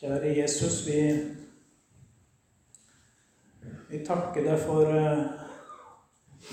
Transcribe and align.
Kjære 0.00 0.30
Jesus, 0.36 0.86
vi, 0.86 1.00
vi 3.90 3.98
takker 4.00 4.46
deg 4.46 4.62
for 4.62 4.88
uh, 4.88 5.26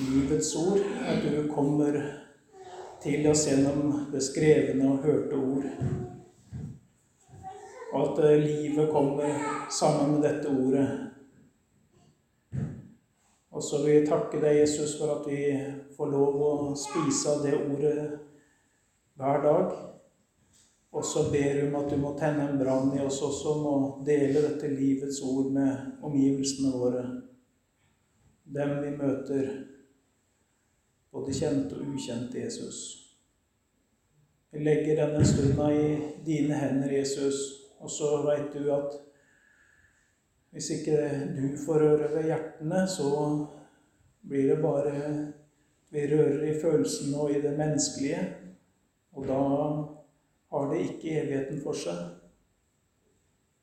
livets 0.04 0.50
ord, 0.60 0.84
at 1.08 1.24
du 1.24 1.46
kommer 1.54 1.96
til 3.00 3.24
oss 3.32 3.46
gjennom 3.48 4.12
det 4.12 4.26
skrevne 4.26 4.92
og 4.92 5.00
hørte 5.08 5.40
ord. 5.40 5.70
Og 7.94 8.04
at 8.04 8.24
uh, 8.26 8.36
livet 8.44 8.92
kommer 8.92 9.40
sammen 9.72 10.18
med 10.18 10.28
dette 10.28 10.52
ordet. 10.52 10.90
Og 13.56 13.64
så 13.64 13.80
vil 13.86 14.02
vi 14.02 14.08
takke 14.12 14.44
deg, 14.44 14.60
Jesus, 14.66 15.00
for 15.00 15.22
at 15.22 15.32
vi 15.32 15.46
får 15.96 16.18
lov 16.20 16.42
å 16.50 16.56
spise 16.76 17.38
av 17.38 17.48
det 17.48 17.56
ordet 17.62 18.10
hver 19.16 19.48
dag. 19.48 19.78
Og 20.98 21.06
så 21.06 21.28
ber 21.32 21.60
hun 21.62 21.76
at 21.78 21.92
du 21.92 21.98
må 22.02 22.16
tenne 22.18 22.48
en 22.48 22.58
brann 22.58 22.90
i 22.98 23.04
oss 23.06 23.20
også, 23.22 23.52
å 23.70 23.74
dele 24.06 24.42
dette 24.42 24.70
livets 24.72 25.20
ord 25.22 25.52
med 25.54 26.00
omgivelsene 26.02 26.72
våre. 26.74 27.04
Dem 28.56 28.72
vi 28.82 28.94
møter, 28.98 29.52
både 31.14 31.36
kjente 31.38 31.78
og 31.78 31.92
ukjente 31.94 32.40
Jesus. 32.42 32.80
Vi 34.50 34.64
legger 34.66 35.04
denne 35.04 35.28
stunda 35.28 35.68
i 35.70 35.92
dine 36.26 36.58
hender, 36.58 36.96
Jesus, 36.98 37.44
og 37.78 37.92
så 37.94 38.16
veit 38.26 38.56
du 38.56 38.72
at 38.74 38.96
hvis 40.56 40.72
ikke 40.80 40.98
du 41.36 41.44
får 41.62 41.84
røre 41.84 42.08
ved 42.16 42.32
hjertene, 42.32 42.80
så 42.90 43.12
blir 44.26 44.50
det 44.50 44.64
bare 44.64 44.96
Vi 45.92 46.02
rører 46.10 46.42
i 46.44 46.56
følelsene 46.60 47.20
og 47.22 47.30
i 47.32 47.42
det 47.42 47.54
menneskelige, 47.56 48.24
og 49.16 49.28
da 49.30 49.44
har 50.52 50.70
det 50.72 50.84
ikke 50.86 51.16
evigheten 51.22 51.62
for 51.64 51.78
seg. 51.78 52.00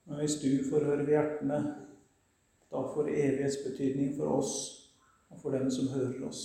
Men 0.04 0.20
hvis 0.20 0.36
du 0.42 0.50
får 0.70 0.84
høre 0.84 1.06
ved 1.06 1.14
hjertene, 1.16 1.60
da 2.72 2.82
får 2.94 3.08
evighetsbetydning 3.08 4.12
for 4.18 4.36
oss 4.40 4.54
og 5.30 5.40
for 5.40 5.56
dem 5.56 5.70
som 5.70 5.88
hører 5.94 6.26
oss. 6.28 6.42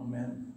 Amen. 0.00 0.52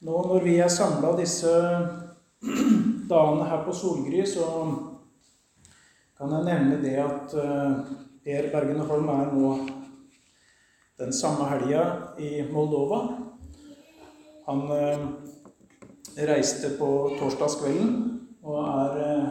Nå 0.00 0.22
når 0.26 0.44
vi 0.44 0.56
er 0.58 0.72
samla 0.72 1.12
disse 1.18 1.50
dagene 3.10 3.48
her 3.50 3.64
på 3.66 3.74
Solgry, 3.76 4.22
så 4.26 4.46
kan 6.18 6.32
jeg 6.32 6.46
nevne 6.48 6.78
det 6.82 6.96
at 7.00 7.34
eh, 7.36 7.92
Per 8.24 8.48
Bergen 8.52 8.80
Holm 8.88 9.08
er 9.12 9.30
nå 9.34 9.52
den 11.00 11.12
samme 11.12 11.44
helga 11.48 11.82
i 12.18 12.42
Moldova. 12.52 13.00
Han 14.46 14.60
eh, 14.60 14.98
reiste 16.28 16.74
på 16.78 16.88
torsdagskvelden 17.20 17.94
og 18.42 18.58
er 18.64 18.98
eh, 19.04 19.28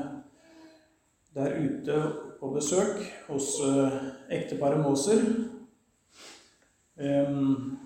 der 1.35 1.59
ute 1.59 1.99
på 2.39 2.49
besøk 2.55 3.03
hos 3.27 3.51
eh, 3.65 3.99
ekteparet. 4.39 4.85
Um, 6.99 7.77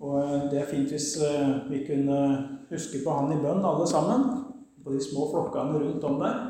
og 0.00 0.50
det 0.50 0.58
er 0.60 0.68
fint 0.68 0.90
hvis 0.92 1.14
vi 1.70 1.78
kunne 1.86 2.18
huske 2.68 3.00
på 3.04 3.14
han 3.16 3.32
i 3.32 3.40
bønn, 3.40 3.64
alle 3.64 3.86
sammen. 3.88 4.26
På 4.84 4.92
de 4.92 5.00
små 5.00 5.30
flokkene 5.30 5.78
rundt 5.80 6.04
om 6.04 6.20
der. 6.20 6.42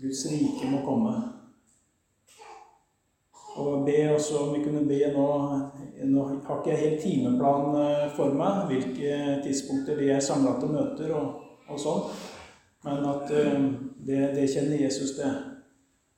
Guds 0.00 0.24
rike 0.30 0.70
må 0.70 0.80
komme 0.86 1.31
og 3.56 3.84
be 3.84 4.14
også 4.14 4.38
om 4.38 4.54
vi 4.54 4.64
kunne 4.64 4.86
be 4.88 5.00
nå 5.12 5.28
Nå 6.02 6.22
har 6.24 6.58
ikke 6.58 6.70
jeg 6.70 6.78
helt 6.78 7.02
timeplan 7.02 7.76
eh, 7.78 8.08
for 8.16 8.34
meg, 8.34 8.64
hvilke 8.66 9.18
tidspunkter 9.44 10.00
de 10.00 10.08
er 10.10 10.24
samla 10.24 10.56
til 10.58 10.72
møter 10.74 11.12
og, 11.14 11.36
og 11.70 11.78
sånn. 11.78 12.08
Men 12.82 13.06
at 13.06 13.30
eh, 13.30 13.60
det, 14.08 14.22
det, 14.34 14.48
kjenner 14.50 14.82
Jesus 14.82 15.12
til. 15.14 15.36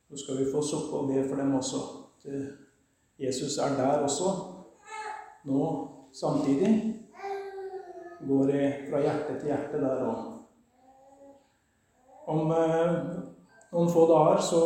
Så 0.09 0.22
skal 0.22 0.38
vi 0.41 0.48
få 0.48 0.62
sukke 0.64 1.03
og 1.03 1.10
be 1.10 1.20
for 1.28 1.36
dem 1.42 1.53
også. 1.59 1.82
At 2.16 2.32
Jesus 3.26 3.59
er 3.60 3.76
der 3.76 4.06
også. 4.06 4.32
Nå 5.50 5.69
samtidig. 6.16 6.72
Går 8.25 8.54
fra 8.88 9.04
hjerte 9.04 9.36
til 9.36 9.53
hjerte 9.53 9.84
der 9.84 10.06
òg. 10.09 10.25
Om 12.32 12.56
eh, 12.56 12.91
noen 13.74 13.90
få 13.90 14.04
dager 14.06 14.42
så 14.42 14.60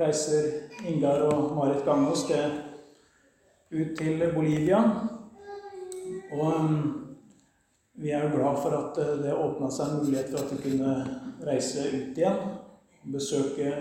reiser 0.00 0.48
Ingar 0.88 1.22
og 1.30 1.54
Marit 1.56 1.84
Gangås 1.84 2.26
ut 3.70 3.96
til 3.96 4.24
Bolivia. 4.34 4.80
Og 6.32 6.42
um, 6.46 7.06
vi 7.94 8.10
er 8.10 8.24
jo 8.24 8.36
glad 8.36 8.58
for 8.62 8.76
at 8.76 8.98
uh, 8.98 9.22
det 9.22 9.32
åpna 9.34 9.70
seg 9.72 9.86
en 9.86 10.02
mulighet 10.04 10.28
for 10.32 10.44
at 10.44 10.52
vi 10.52 10.58
kunne 10.64 10.92
reise 11.46 11.86
ut 11.88 12.18
igjen. 12.18 12.42
Besøke 13.12 13.72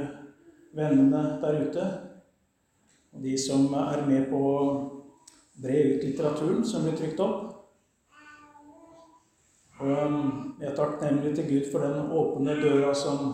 vennene 0.78 1.23
der 1.41 1.59
ute. 1.66 1.90
Og 3.13 3.23
de 3.23 3.35
som 3.41 3.67
er 3.73 4.06
med 4.07 4.29
på 4.31 4.40
å 4.40 4.63
bre 5.59 5.84
ut 5.90 6.07
litteraturen 6.07 6.63
som 6.63 6.85
blir 6.85 6.96
trykt 6.96 7.19
opp. 7.25 7.46
Og 9.79 9.91
um, 9.91 10.56
jeg 10.61 10.72
er 10.72 10.79
takknemlig 10.79 11.35
til 11.35 11.51
Gud 11.51 11.72
for 11.73 11.84
den 11.84 12.11
åpne 12.16 12.56
døra 12.63 12.96
som 12.96 13.34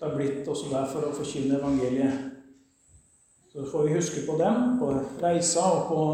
det 0.00 0.08
har 0.08 0.16
blitt 0.16 0.48
også 0.48 0.70
der 0.70 0.86
for 0.88 1.04
å 1.04 1.12
forkynne 1.12 1.58
evangeliet. 1.58 2.20
Så 3.52 3.66
får 3.68 3.82
vi 3.84 3.96
huske 3.98 4.22
på 4.24 4.38
dem, 4.38 4.78
på 4.80 4.86
reisa 5.20 5.60
og 5.60 5.88
på 5.90 6.04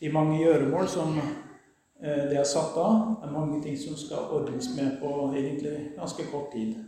de 0.00 0.12
mange 0.12 0.38
gjøremål 0.40 0.88
som 0.88 1.18
eh, 1.18 2.22
det 2.30 2.38
er 2.40 2.48
satt 2.48 2.78
av. 2.80 3.18
Det 3.20 3.28
er 3.28 3.34
mange 3.34 3.58
ting 3.62 3.76
som 3.76 3.98
skal 4.00 4.30
ordnes 4.38 4.70
med 4.76 4.96
på 5.02 5.10
egentlig 5.34 5.90
ganske 5.98 6.24
kort 6.30 6.48
tid. 6.54 6.78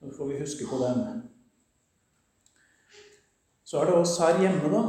Så 0.00 0.14
får 0.16 0.30
vi 0.30 0.38
huske 0.40 0.68
på 0.70 0.78
dem. 0.80 1.02
Så 3.64 3.82
er 3.82 3.90
det 3.90 3.98
oss 4.00 4.16
her 4.18 4.40
hjemme, 4.40 4.72
da. 4.72 4.84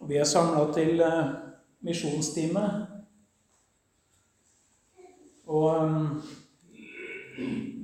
Og 0.00 0.08
vi 0.08 0.20
er 0.20 0.28
samla 0.28 0.66
til 0.76 1.00
eh, 1.00 1.32
misjonstime. 1.80 2.66
Og 5.46 5.80
um, 5.80 6.20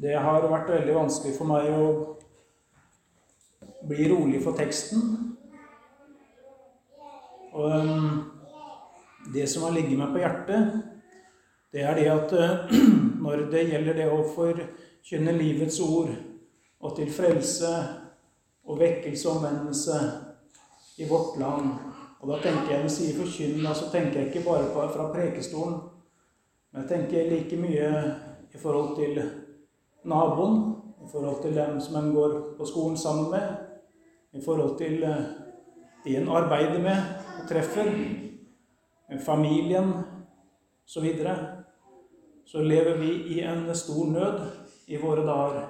det 0.01 0.19
har 0.21 0.49
vært 0.51 0.71
veldig 0.75 0.95
vanskelig 0.97 1.35
for 1.37 1.51
meg 1.51 1.71
å 1.73 1.87
bli 3.87 4.09
rolig 4.11 4.43
for 4.45 4.57
teksten. 4.59 5.03
Og 7.57 7.71
um, 7.73 8.09
det 9.35 9.47
som 9.49 9.67
har 9.67 9.75
ligget 9.77 9.99
meg 9.99 10.13
på 10.13 10.23
hjertet, 10.23 10.77
det 11.73 11.85
er 11.85 11.99
det 11.99 12.09
at 12.13 12.35
når 13.25 13.47
det 13.53 13.69
gjelder 13.71 13.99
det 14.01 14.09
å 14.13 14.23
forkynne 14.35 15.37
livets 15.37 15.81
ord 15.85 16.13
og 16.85 16.97
til 16.99 17.11
frelse 17.13 17.73
og 18.67 18.81
vekkelse 18.81 19.29
og 19.29 19.39
omvendelse 19.39 19.99
i 21.01 21.09
vårt 21.09 21.39
land 21.41 21.71
Og 22.21 22.31
da 22.31 22.39
tenker 22.41 22.71
jeg 22.73 22.81
når 22.81 22.87
jeg 22.89 22.93
sier 22.95 23.19
forkynne, 23.19 23.73
så 23.77 23.91
tenker 23.93 24.19
jeg 24.19 24.31
ikke 24.31 24.47
bare 24.47 24.89
fra 24.91 25.11
prekestolen, 25.13 25.75
men 26.73 26.83
jeg 26.83 26.89
tenker 26.89 27.29
like 27.31 27.59
mye 27.61 27.91
i 28.57 28.59
forhold 28.59 28.97
til 28.97 29.21
naboen, 30.07 30.59
i 31.05 31.09
forhold 31.13 31.43
til 31.43 31.55
dem 31.55 31.81
som 31.81 31.99
en 32.01 32.13
går 32.15 32.37
på 32.59 32.67
skolen 32.67 32.97
sammen 32.99 33.31
med, 33.31 33.57
i 34.33 34.43
forhold 34.45 34.79
til 34.79 35.03
eh, 35.03 35.25
de 36.05 36.17
en 36.17 36.29
arbeider 36.29 36.83
med 36.83 36.99
og 37.43 37.49
treffer, 37.49 37.91
familien 39.25 39.93
osv., 39.95 40.13
så, 40.87 41.01
videre, 41.01 41.37
så 42.47 42.63
lever 42.63 42.99
vi 42.99 43.11
i 43.35 43.41
en 43.41 43.75
stor 43.75 44.07
nød 44.07 44.41
i 44.87 44.97
våre 45.03 45.25
dager. 45.27 45.65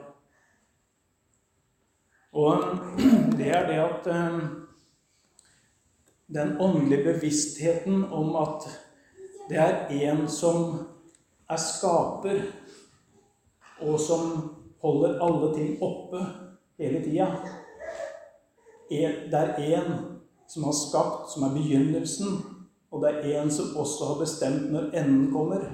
Og 2.32 2.64
det 3.38 3.48
er 3.48 3.66
det 3.68 3.78
at 3.80 4.10
eh, 4.12 4.40
den 6.36 6.60
åndelige 6.60 7.04
bevisstheten 7.04 8.04
om 8.04 8.36
at 8.36 8.68
det 9.48 9.58
er 9.62 9.88
en 9.88 10.28
som 10.28 10.74
er 11.48 11.56
skaper 11.56 12.42
og 13.80 14.00
som 14.00 14.20
holder 14.80 15.20
alle 15.22 15.54
ting 15.54 15.82
oppe 15.82 16.20
hele 16.78 17.02
tida. 17.04 17.26
Det 18.90 19.04
er 19.34 19.56
én 19.56 19.92
som 20.48 20.64
har 20.64 20.72
skapt, 20.72 21.32
som 21.32 21.42
er 21.42 21.54
begynnelsen, 21.54 22.38
og 22.90 23.02
det 23.02 23.10
er 23.14 23.42
én 23.42 23.50
som 23.50 23.76
også 23.76 24.04
har 24.04 24.20
bestemt 24.20 24.72
når 24.72 24.92
enden 24.94 25.32
kommer. 25.32 25.64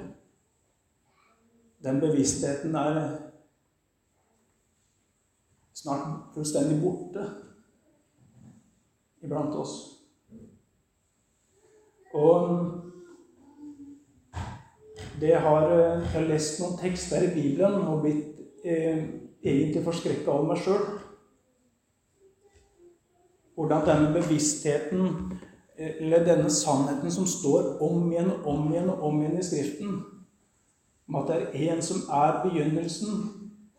Den 1.85 2.01
bevisstheten 2.01 2.75
er 2.75 3.19
snart 5.75 6.35
fullstendig 6.35 6.79
borte 6.83 7.27
iblant 9.23 9.55
oss. 9.55 9.75
Og 12.15 12.92
det 15.23 15.37
har, 15.41 15.71
eh, 15.71 16.15
jeg 16.15 16.29
lest 16.29 16.61
noen 16.61 16.79
tekster 16.81 17.23
i 17.23 17.31
Bibelen 17.35 17.87
og 17.87 18.03
blitt 18.03 18.41
eh, 18.65 19.05
egentlig 19.45 19.85
forskrekka 19.85 20.31
over 20.31 20.49
meg 20.51 20.63
sjøl. 20.65 20.83
Hvordan 23.55 23.85
denne 23.87 24.13
bevisstheten 24.17 25.39
eller 25.79 26.25
denne 26.27 26.51
sannheten 26.51 27.11
som 27.11 27.27
står 27.27 27.77
om 27.83 28.11
igjen 28.11 28.31
og 28.33 28.47
om 28.51 28.73
igjen 28.73 28.91
og 28.91 29.05
om 29.09 29.21
igjen 29.21 29.39
i 29.39 29.45
Skriften, 29.47 29.95
om 31.09 31.19
at 31.21 31.31
det 31.31 31.39
er 31.53 31.75
en 31.75 31.83
som 31.83 32.03
er 32.13 32.41
begynnelsen, 32.43 33.23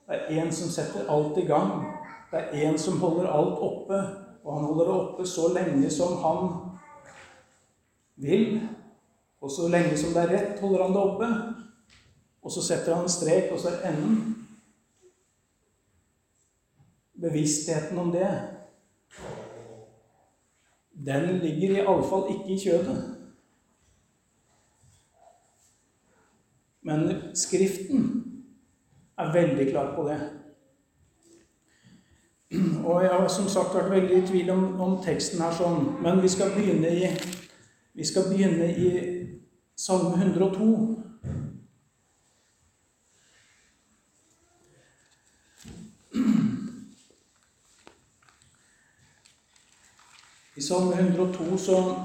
det 0.08 0.20
er 0.20 0.44
en 0.44 0.52
som 0.52 0.72
setter 0.72 1.10
alt 1.10 1.38
i 1.38 1.46
gang, 1.48 1.84
det 2.32 2.40
er 2.40 2.70
en 2.70 2.78
som 2.78 3.00
holder 3.00 3.28
alt 3.32 3.60
oppe, 3.68 4.00
og 4.44 4.56
han 4.58 4.66
holder 4.68 4.86
det 4.86 4.96
oppe 4.96 5.28
så 5.28 5.50
lenge 5.54 5.90
som 5.90 6.18
han 6.24 6.50
vil, 8.16 8.62
og 9.44 9.52
så 9.52 9.68
lenge 9.68 9.98
som 10.00 10.14
det 10.16 10.24
er 10.24 10.32
rett, 10.32 10.60
holder 10.64 10.86
han 10.86 10.96
det 10.96 11.02
oppe. 11.04 11.28
Og 12.44 12.52
så 12.52 12.64
setter 12.64 12.96
han 12.96 13.04
en 13.08 13.12
strek, 13.12 13.52
og 13.52 13.60
så 13.60 13.74
er 13.74 13.90
enden. 13.92 14.22
Bevisstheten 17.24 18.00
om 18.00 18.12
det 18.12 18.30
den 21.06 21.40
ligger 21.40 21.76
iallfall 21.82 22.30
ikke 22.32 22.54
i 22.54 22.60
kjødet. 22.60 22.98
Men 26.82 27.12
Skriften 27.36 28.24
er 29.18 29.34
veldig 29.34 29.70
klar 29.72 29.96
på 29.96 30.08
det. 30.08 30.20
Og 32.86 33.04
jeg 33.04 33.12
har 33.12 33.28
som 33.28 33.48
sagt 33.50 33.76
vært 33.76 33.92
veldig 33.92 34.18
i 34.18 34.28
tvil 34.28 34.50
om, 34.54 34.66
om 34.82 34.98
teksten 35.04 35.42
her 35.42 35.56
sånn, 35.58 35.88
men 36.04 36.22
vi 36.22 36.30
skal 36.30 36.54
begynne 36.54 36.92
i, 36.92 37.08
vi 37.94 38.06
skal 38.06 38.24
begynne 38.30 38.68
i 38.74 38.90
Salme 39.76 40.16
102. 40.16 41.04
I 50.56 50.62
Salme 50.62 50.94
102 50.94 51.58
så 51.58 51.78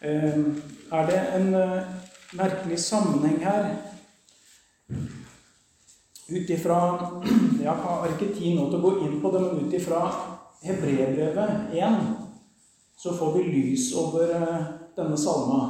er 0.00 1.06
det 1.06 1.20
en 1.36 1.54
eh, 1.54 1.82
merkelig 2.32 2.78
sammenheng 2.80 3.44
her. 3.44 3.76
Ut 6.28 6.50
ifra 6.50 6.80
Jeg 7.66 7.76
har 7.84 8.08
ikke 8.08 8.32
tid 8.32 8.56
nå 8.56 8.70
til 8.70 8.80
å 8.80 8.84
gå 8.86 8.94
inn 9.04 9.20
på 9.20 9.32
det, 9.34 9.44
men 9.44 9.68
ut 9.68 9.76
ifra 9.76 10.00
Hebrebrevet 10.64 11.76
1 11.76 12.17
så 12.98 13.14
får 13.14 13.36
vi 13.36 13.44
lys 13.52 13.92
over 13.98 14.32
eh, 14.34 14.64
denne 14.98 15.18
salma. 15.20 15.60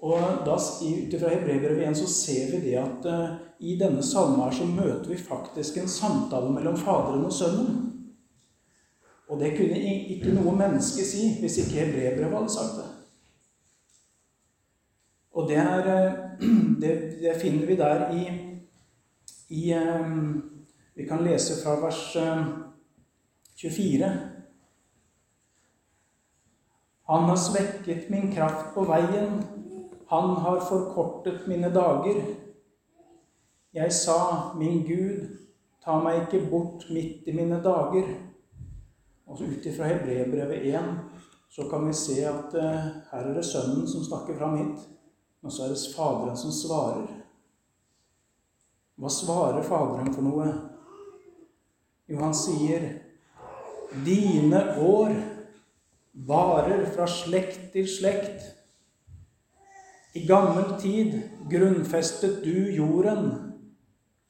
Og 0.00 0.42
da, 0.46 0.56
ut 0.56 1.14
ifra 1.14 1.30
Hebrebrevet 1.30 1.88
1 1.90 1.98
så 2.00 2.08
ser 2.10 2.50
vi 2.54 2.62
det 2.70 2.76
at 2.80 3.06
i 3.60 3.74
denne 3.76 4.00
salma 4.02 4.46
så 4.52 4.64
møter 4.64 5.10
vi 5.12 5.18
faktisk 5.20 5.76
en 5.76 5.90
samtale 5.92 6.48
mellom 6.54 6.78
Faderen 6.80 7.26
og 7.28 7.34
Sønnen. 7.36 7.90
Og 9.30 9.38
det 9.38 9.52
kunne 9.54 9.78
ikke 10.10 10.32
noe 10.34 10.56
menneske 10.58 11.04
si 11.06 11.28
hvis 11.38 11.60
ikke 11.62 11.84
hebreerbrevet 11.84 12.34
hadde 12.34 12.54
sagt 12.54 12.80
det. 12.80 12.88
Og 15.38 15.46
det, 15.48 15.60
er, 15.60 16.16
det, 16.82 16.94
det 17.20 17.36
finner 17.38 17.66
vi 17.66 17.76
der 17.78 18.10
i, 18.16 18.24
i, 19.48 19.62
Vi 20.96 21.06
kan 21.06 21.22
lese 21.24 21.62
fra 21.62 21.76
vers 21.84 22.16
24. 23.56 24.10
Han 27.10 27.24
har 27.26 27.36
svekket 27.36 28.10
min 28.10 28.28
kraft 28.34 28.74
på 28.74 28.84
veien. 28.86 29.40
Han 30.06 30.36
har 30.44 30.60
forkortet 30.62 31.48
mine 31.50 31.66
dager. 31.74 32.20
Jeg 33.74 33.92
sa, 33.92 34.18
min 34.54 34.84
Gud, 34.86 35.24
ta 35.82 35.96
meg 35.98 36.20
ikke 36.20 36.44
bort 36.52 36.84
midt 36.94 37.26
i 37.26 37.34
mine 37.34 37.58
dager. 37.64 38.12
Og 39.26 39.42
Ut 39.42 39.66
ifra 39.66 39.88
Hebreerbrevet 39.90 40.68
1 40.70 40.86
så 41.50 41.66
kan 41.70 41.88
vi 41.88 41.96
se 41.98 42.14
at 42.30 42.54
uh, 42.54 42.86
her 43.10 43.26
er 43.26 43.34
det 43.34 43.44
Sønnen 43.44 43.88
som 43.90 44.06
snakker 44.06 44.38
fram 44.38 44.54
hit, 44.60 44.86
og 45.42 45.50
så 45.50 45.64
er 45.66 45.74
det 45.74 45.82
Faderen 45.96 46.38
som 46.38 46.54
svarer. 46.54 47.10
Hva 48.94 49.10
svarer 49.10 49.66
Faderen 49.66 50.14
for 50.14 50.30
noe? 50.30 50.46
Jo, 52.06 52.22
han 52.22 52.38
sier 52.38 52.86
Dine 54.06 54.62
år 54.78 55.39
varer 56.26 56.84
fra 56.94 57.06
slekt 57.08 57.72
til 57.72 57.88
slekt. 57.88 58.44
I 60.14 60.24
gammel 60.26 60.74
tid 60.80 61.20
grunnfestet 61.50 62.40
du 62.44 62.70
jorden, 62.74 63.30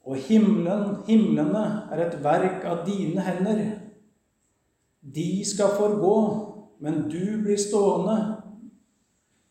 og 0.05 0.17
himmelen, 0.17 1.01
himlene 1.07 1.65
er 1.93 2.05
et 2.07 2.19
verk 2.25 2.65
av 2.69 2.85
dine 2.87 3.23
hender. 3.25 3.63
De 5.01 5.45
skal 5.47 5.77
forgå, 5.79 6.17
men 6.81 7.07
du 7.09 7.41
blir 7.45 7.61
stående. 7.61 8.19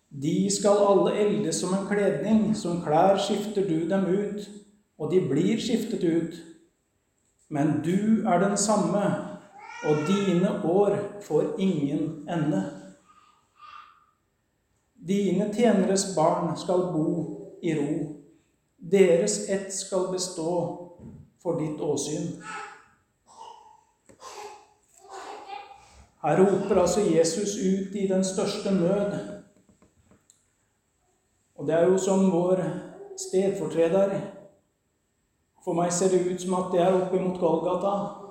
De 0.10 0.50
skal 0.54 0.82
alle 0.90 1.16
eldes 1.22 1.62
som 1.62 1.74
en 1.74 1.88
kledning, 1.90 2.56
som 2.58 2.82
klær 2.82 3.18
skifter 3.22 3.66
du 3.66 3.88
dem 3.90 4.06
ut, 4.10 4.46
og 4.98 5.14
de 5.14 5.22
blir 5.30 5.62
skiftet 5.62 6.04
ut. 6.04 6.40
Men 7.50 7.80
du 7.86 8.26
er 8.28 8.42
den 8.42 8.58
samme, 8.58 9.29
og 9.84 9.96
dine 10.08 10.62
år 10.64 10.98
får 11.22 11.44
ingen 11.58 12.30
ende. 12.30 12.64
Dine 15.08 15.54
tjeneres 15.54 16.16
barn 16.16 16.58
skal 16.58 16.78
bo 16.94 17.08
i 17.64 17.74
ro. 17.80 18.16
Deres 18.92 19.50
ett 19.50 19.74
skal 19.74 20.12
bestå 20.12 20.52
for 21.44 21.60
ditt 21.60 21.81
åsyn. 21.81 22.44
Her 26.24 26.40
roper 26.40 26.81
altså 26.81 27.02
Jesus 27.02 27.56
ut 27.56 27.96
i 27.96 28.08
den 28.08 28.24
største 28.24 28.72
nød. 28.72 29.20
Og 31.56 31.68
det 31.68 31.76
er 31.76 31.88
jo 31.88 31.98
som 31.98 32.31
vår 32.31 32.64
stedfortreder. 33.18 34.20
For 35.64 35.76
meg 35.76 35.94
ser 35.94 36.12
det 36.12 36.26
ut 36.28 36.42
som 36.42 36.56
at 36.60 36.72
det 36.74 36.81
er 36.84 36.96
oppe 36.96 37.20
mot 37.20 37.40
Golgata. 37.40 38.29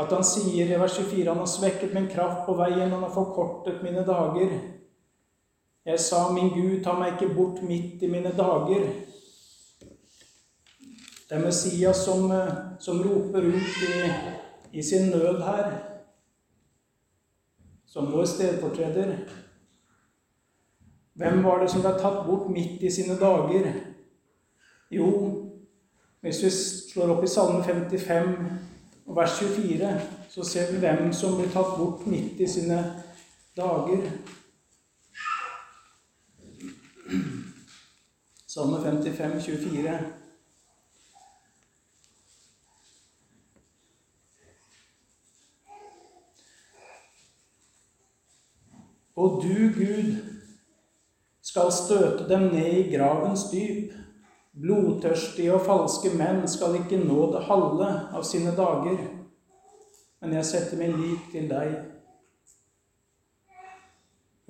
At 0.00 0.12
han 0.14 0.24
sier 0.24 0.70
i 0.70 0.80
vers 0.80 0.96
24 0.96 1.28
han 1.28 1.42
har 1.42 1.50
svekket 1.50 1.94
min 1.94 2.08
kraft 2.08 2.46
på 2.46 2.56
veien, 2.56 2.88
han 2.88 3.04
har 3.04 3.12
forkortet 3.14 3.82
mine 3.84 4.04
dager. 4.06 4.54
Jeg 5.84 6.00
sa, 6.00 6.26
min 6.32 6.52
Gud, 6.54 6.82
ta 6.84 6.94
meg 6.96 7.16
ikke 7.16 7.34
bort 7.34 7.62
midt 7.64 8.02
i 8.02 8.08
mine 8.08 8.32
dager. 8.36 8.86
Det 11.28 11.36
er 11.38 11.44
Messias 11.44 12.04
som, 12.04 12.30
eh, 12.32 12.54
som 12.80 13.02
roper 13.04 13.52
ut 13.52 13.82
i 13.88 14.38
i 14.72 14.82
sin 14.82 15.10
nød 15.10 15.42
her, 15.42 15.78
som 17.86 18.12
vår 18.12 18.24
stedfortreder. 18.24 19.16
Hvem 21.12 21.44
var 21.44 21.58
det 21.58 21.70
som 21.70 21.82
ble 21.82 21.90
tatt 21.98 22.26
bort 22.26 22.50
midt 22.50 22.82
i 22.82 22.90
sine 22.90 23.18
dager? 23.18 23.72
Jo, 24.90 25.08
hvis 26.20 26.42
vi 26.44 26.50
slår 26.92 27.16
opp 27.16 27.24
i 27.24 27.30
Salme 27.30 27.64
55 27.64 28.36
og 29.10 29.16
vers 29.16 29.38
24, 29.38 30.00
så 30.30 30.44
ser 30.44 30.72
vi 30.72 30.78
hvem 30.78 31.08
som 31.12 31.34
blir 31.34 31.48
tatt 31.50 31.72
bort 31.74 32.04
midt 32.06 32.38
i 32.38 32.46
sine 32.46 32.78
dager. 33.58 34.04
Salme 38.46 38.78
55, 38.84 39.42
24. 39.44 39.96
Og 49.16 49.42
du, 49.42 49.56
Gud, 49.74 50.14
skal 51.42 51.72
støte 51.74 52.28
dem 52.30 52.46
ned 52.54 52.78
i 52.78 52.96
gravens 52.96 53.48
dyp. 53.50 53.90
Blodtørstige 54.60 55.54
og 55.54 55.64
falske 55.64 56.10
menn 56.18 56.42
skal 56.48 56.76
ikke 56.80 56.98
nå 57.00 57.30
det 57.32 57.46
halve 57.46 57.88
av 58.12 58.24
sine 58.28 58.52
dager. 58.56 58.98
Men 60.20 60.34
jeg 60.36 60.48
setter 60.48 60.80
min 60.80 60.98
lik 61.00 61.30
til 61.32 61.48
deg. 61.48 61.76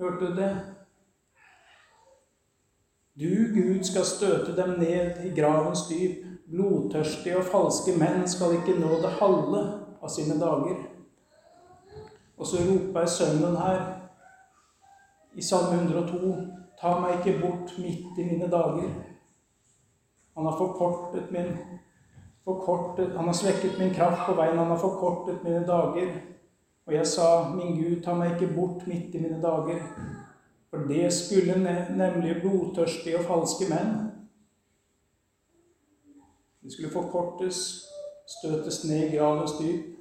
Hørte 0.01 0.25
du 0.25 0.35
det? 0.35 0.51
Du, 3.21 3.31
Gud, 3.53 3.83
skal 3.83 4.05
støte 4.05 4.55
dem 4.57 4.79
ned 4.79 5.21
i 5.25 5.33
gravens 5.41 5.85
dyp. 5.89 6.25
Blodtørstige 6.51 7.37
og 7.39 7.47
falske 7.47 7.93
menn 7.95 8.25
skal 8.27 8.57
ikke 8.57 8.79
nå 8.79 8.97
det 9.03 9.13
halve 9.21 9.61
av 10.01 10.09
sine 10.11 10.35
dager. 10.41 10.81
Og 12.35 12.47
så 12.49 12.63
roper 12.65 13.05
sønnen 13.05 13.55
her 13.55 13.83
i 15.37 15.45
Salme 15.45 15.77
102 15.85 16.33
Ta 16.81 16.95
meg 16.97 17.19
ikke 17.19 17.39
bort 17.43 17.75
midt 17.77 18.17
i 18.17 18.23
mine 18.25 18.47
dager. 18.49 18.89
Han 20.35 20.45
har 20.45 20.57
forkortet 20.57 21.31
min 21.31 21.57
forkortet, 22.43 23.15
Han 23.15 23.25
har 23.25 23.33
svekket 23.33 23.79
min 23.79 23.93
kraft 23.93 24.25
på 24.25 24.33
veien. 24.33 24.57
Han 24.57 24.67
har 24.67 24.77
forkortet 24.77 25.43
mine 25.43 25.65
dager. 25.67 26.13
Og 26.85 26.93
jeg 26.93 27.07
sa, 27.07 27.49
min 27.55 27.75
Gud, 27.77 28.01
ta 28.03 28.13
meg 28.17 28.33
ikke 28.33 28.53
bort 28.55 28.87
midt 28.87 29.15
i 29.15 29.21
mine 29.21 29.41
dager. 29.41 29.83
For 30.69 30.87
det 30.89 31.13
skulle 31.13 31.57
nemlig 31.97 32.41
blodtørstige 32.41 33.19
og 33.19 33.27
falske 33.27 33.69
menn. 33.69 33.93
De 36.63 36.73
skulle 36.73 36.93
forkortes, 36.93 37.85
støtes 38.39 38.83
ned 38.85 39.07
i 39.07 39.17
gravens 39.17 39.57
dyp. 39.59 39.91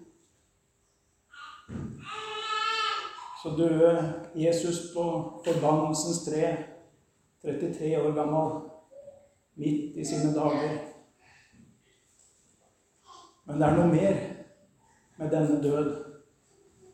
så 3.43 3.49
døde 3.57 4.15
Jesus 4.35 4.77
på 4.95 5.03
forbannelsens 5.45 6.25
tre, 6.25 6.57
33 7.43 8.03
år 8.03 8.15
gammel, 8.15 8.71
midt 9.55 9.97
i 9.97 10.05
sine 10.05 10.33
dager. 10.35 10.79
Men 13.45 13.59
det 13.59 13.67
er 13.67 13.77
noe 13.77 13.91
mer 13.91 14.21
med 15.19 15.33
denne 15.33 15.59
død. 15.63 15.91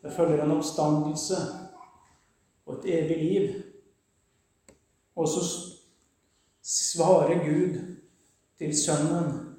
Det 0.03 0.13
følger 0.13 0.43
en 0.45 0.55
oppstandelse 0.57 1.39
og 2.67 2.79
et 2.79 2.89
evig 2.97 3.19
liv. 3.23 3.49
Og 5.17 5.29
så 5.29 5.43
svarer 6.63 7.45
Gud 7.45 7.79
til 8.59 8.77
Sønnen. 8.77 9.57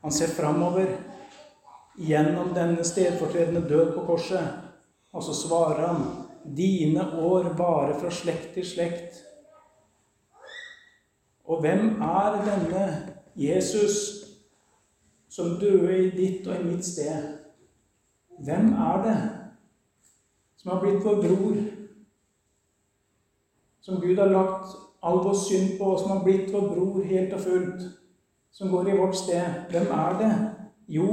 Han 0.00 0.12
ser 0.12 0.32
framover 0.32 0.94
gjennom 2.00 2.54
denne 2.56 2.84
stedfortredende 2.84 3.68
død 3.68 3.92
på 3.94 4.04
korset, 4.06 4.46
og 5.12 5.24
så 5.24 5.34
svarer 5.36 5.86
han 5.86 6.06
Dine 6.56 7.02
år 7.20 7.50
varer 7.58 7.98
fra 8.00 8.10
slekt 8.10 8.54
til 8.54 8.64
slekt. 8.64 9.18
Og 11.50 11.60
hvem 11.60 12.02
er 12.02 12.36
denne 12.46 13.12
Jesus 13.36 13.96
som 15.28 15.56
døde 15.60 15.96
i 16.06 16.10
ditt 16.10 16.46
og 16.46 16.60
i 16.60 16.66
mitt 16.68 16.84
sted? 16.86 17.24
Hvem 18.38 18.72
er 18.72 19.02
det 19.06 19.16
som 20.60 20.70
har 20.70 20.80
blitt 20.84 21.02
vår 21.04 21.18
bror? 21.24 21.56
Som 23.80 23.98
Gud 24.00 24.14
har 24.22 24.30
lagt 24.30 24.78
all 25.02 25.18
vår 25.24 25.34
synd 25.34 25.74
på, 25.78 25.90
og 25.90 25.98
som 25.98 26.14
har 26.14 26.22
blitt 26.24 26.52
vår 26.52 26.68
bror 26.70 27.02
helt 27.02 27.34
og 27.34 27.40
fullt? 27.40 27.82
Som 28.52 28.70
går 28.70 28.92
i 28.92 28.96
vårt 29.02 29.16
sted. 29.16 29.42
Hvem 29.70 29.90
er 29.90 30.18
det? 30.22 30.32
Jo, 30.88 31.10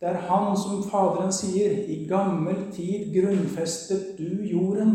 det 0.00 0.08
er 0.12 0.22
han 0.28 0.56
som 0.56 0.84
Faderen 0.90 1.32
sier, 1.32 1.72
i 1.88 2.04
gammel 2.08 2.66
tid 2.72 3.08
grunnfestet 3.16 4.18
du 4.18 4.44
jorden, 4.44 4.94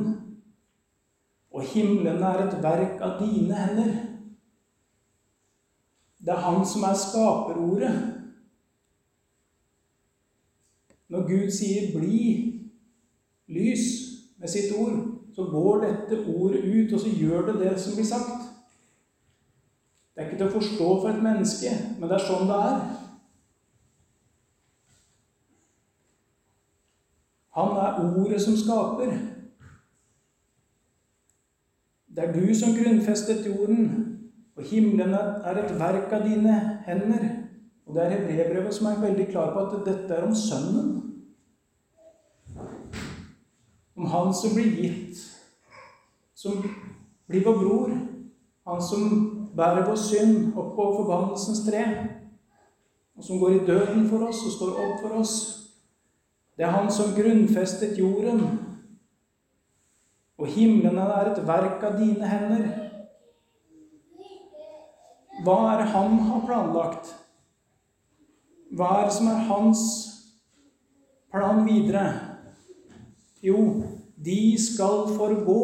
og 1.53 1.61
himmelen 1.73 2.21
er 2.23 2.47
et 2.47 2.59
verk 2.63 3.01
av 3.01 3.17
dine 3.21 3.57
hender. 3.57 4.02
Det 6.23 6.31
er 6.31 6.35
han 6.45 6.65
som 6.65 6.83
er 6.87 6.93
skaperordet. 6.95 7.93
Når 11.09 11.27
Gud 11.27 11.51
sier 11.51 11.91
'bli 11.91 12.19
lys' 13.47 14.13
med 14.37 14.47
sitt 14.47 14.75
ord, 14.77 15.19
så 15.35 15.43
går 15.43 15.85
dette 15.85 16.25
ordet 16.27 16.63
ut, 16.63 16.93
og 16.93 16.99
så 16.99 17.09
gjør 17.09 17.51
det 17.51 17.59
det 17.59 17.79
som 17.79 17.95
blir 17.95 18.05
sagt. 18.05 18.41
Det 20.15 20.21
er 20.21 20.25
ikke 20.25 20.37
til 20.37 20.47
å 20.47 20.59
forstå 20.59 20.89
for 21.01 21.09
et 21.09 21.23
menneske, 21.23 21.69
men 21.99 22.09
det 22.09 22.15
er 22.15 22.27
sånn 22.27 22.47
det 22.47 22.57
er. 22.69 22.81
Han 27.57 27.77
er 27.77 28.01
ordet 28.17 28.41
som 28.41 28.57
skaper. 28.57 29.13
Det 32.15 32.23
er 32.23 32.33
du 32.33 32.53
som 32.55 32.75
grunnfestet 32.77 33.45
jorden, 33.45 33.89
og 34.57 34.63
himmelen 34.63 35.13
er 35.13 35.57
et 35.57 35.73
verk 35.79 36.11
av 36.13 36.25
dine 36.27 36.57
hender. 36.85 37.23
Og 37.87 37.95
det 37.95 38.03
er 38.03 38.13
Hebrevbrevet 38.13 38.75
som 38.75 38.89
er 38.91 39.01
veldig 39.01 39.27
klar 39.31 39.53
på 39.53 39.63
at 39.65 39.85
dette 39.87 40.13
er 40.13 40.27
om 40.27 40.35
Sønnen. 40.35 40.99
Om 43.95 44.05
Han 44.05 44.33
som 44.33 44.53
blir 44.55 44.75
gitt, 44.77 45.17
som 46.35 46.63
blir 47.27 47.45
vår 47.45 47.57
bror. 47.59 47.95
Han 48.67 48.81
som 48.81 49.09
bærer 49.55 49.85
vår 49.87 49.95
synd 49.95 50.53
opp 50.57 50.75
på 50.75 50.85
forbannelsens 50.97 51.65
tre, 51.67 51.83
og 53.17 53.23
som 53.23 53.39
går 53.39 53.49
i 53.49 53.65
døden 53.67 54.07
for 54.09 54.27
oss 54.27 54.45
og 54.45 54.51
står 54.51 54.79
opp 54.85 55.01
for 55.01 55.19
oss. 55.19 55.35
Det 56.57 56.65
er 56.65 56.71
Han 56.71 56.91
som 56.91 57.13
grunnfestet 57.17 57.97
jorden, 57.99 58.41
og 60.37 60.47
himmelen 60.47 60.97
er 60.97 61.31
et 61.31 61.47
verk 61.47 61.83
av 61.83 61.99
dine 61.99 62.27
hender. 62.27 62.82
Hva 65.43 65.57
er 65.71 65.81
det 65.81 65.91
han 65.91 66.19
har 66.27 66.45
planlagt? 66.47 67.13
Hva 68.73 68.89
er 68.99 69.07
det 69.07 69.15
som 69.17 69.29
er 69.29 69.47
hans 69.49 69.81
plan 71.31 71.63
videre? 71.67 72.05
Jo, 73.43 73.83
de 74.15 74.55
skal 74.57 75.09
forgå. 75.17 75.63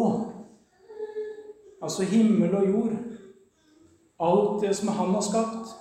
Altså 1.82 2.04
himmel 2.04 2.56
og 2.56 2.68
jord. 2.68 2.98
Alt 4.20 4.66
det 4.66 4.76
som 4.76 4.92
han 4.98 5.16
har 5.16 5.24
skapt. 5.24 5.72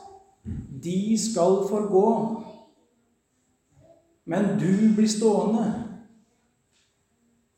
De 0.85 1.19
skal 1.19 1.65
forgå 1.69 2.09
men 4.29 4.59
du 4.61 4.95
blir 4.97 5.09
stående. 5.09 5.65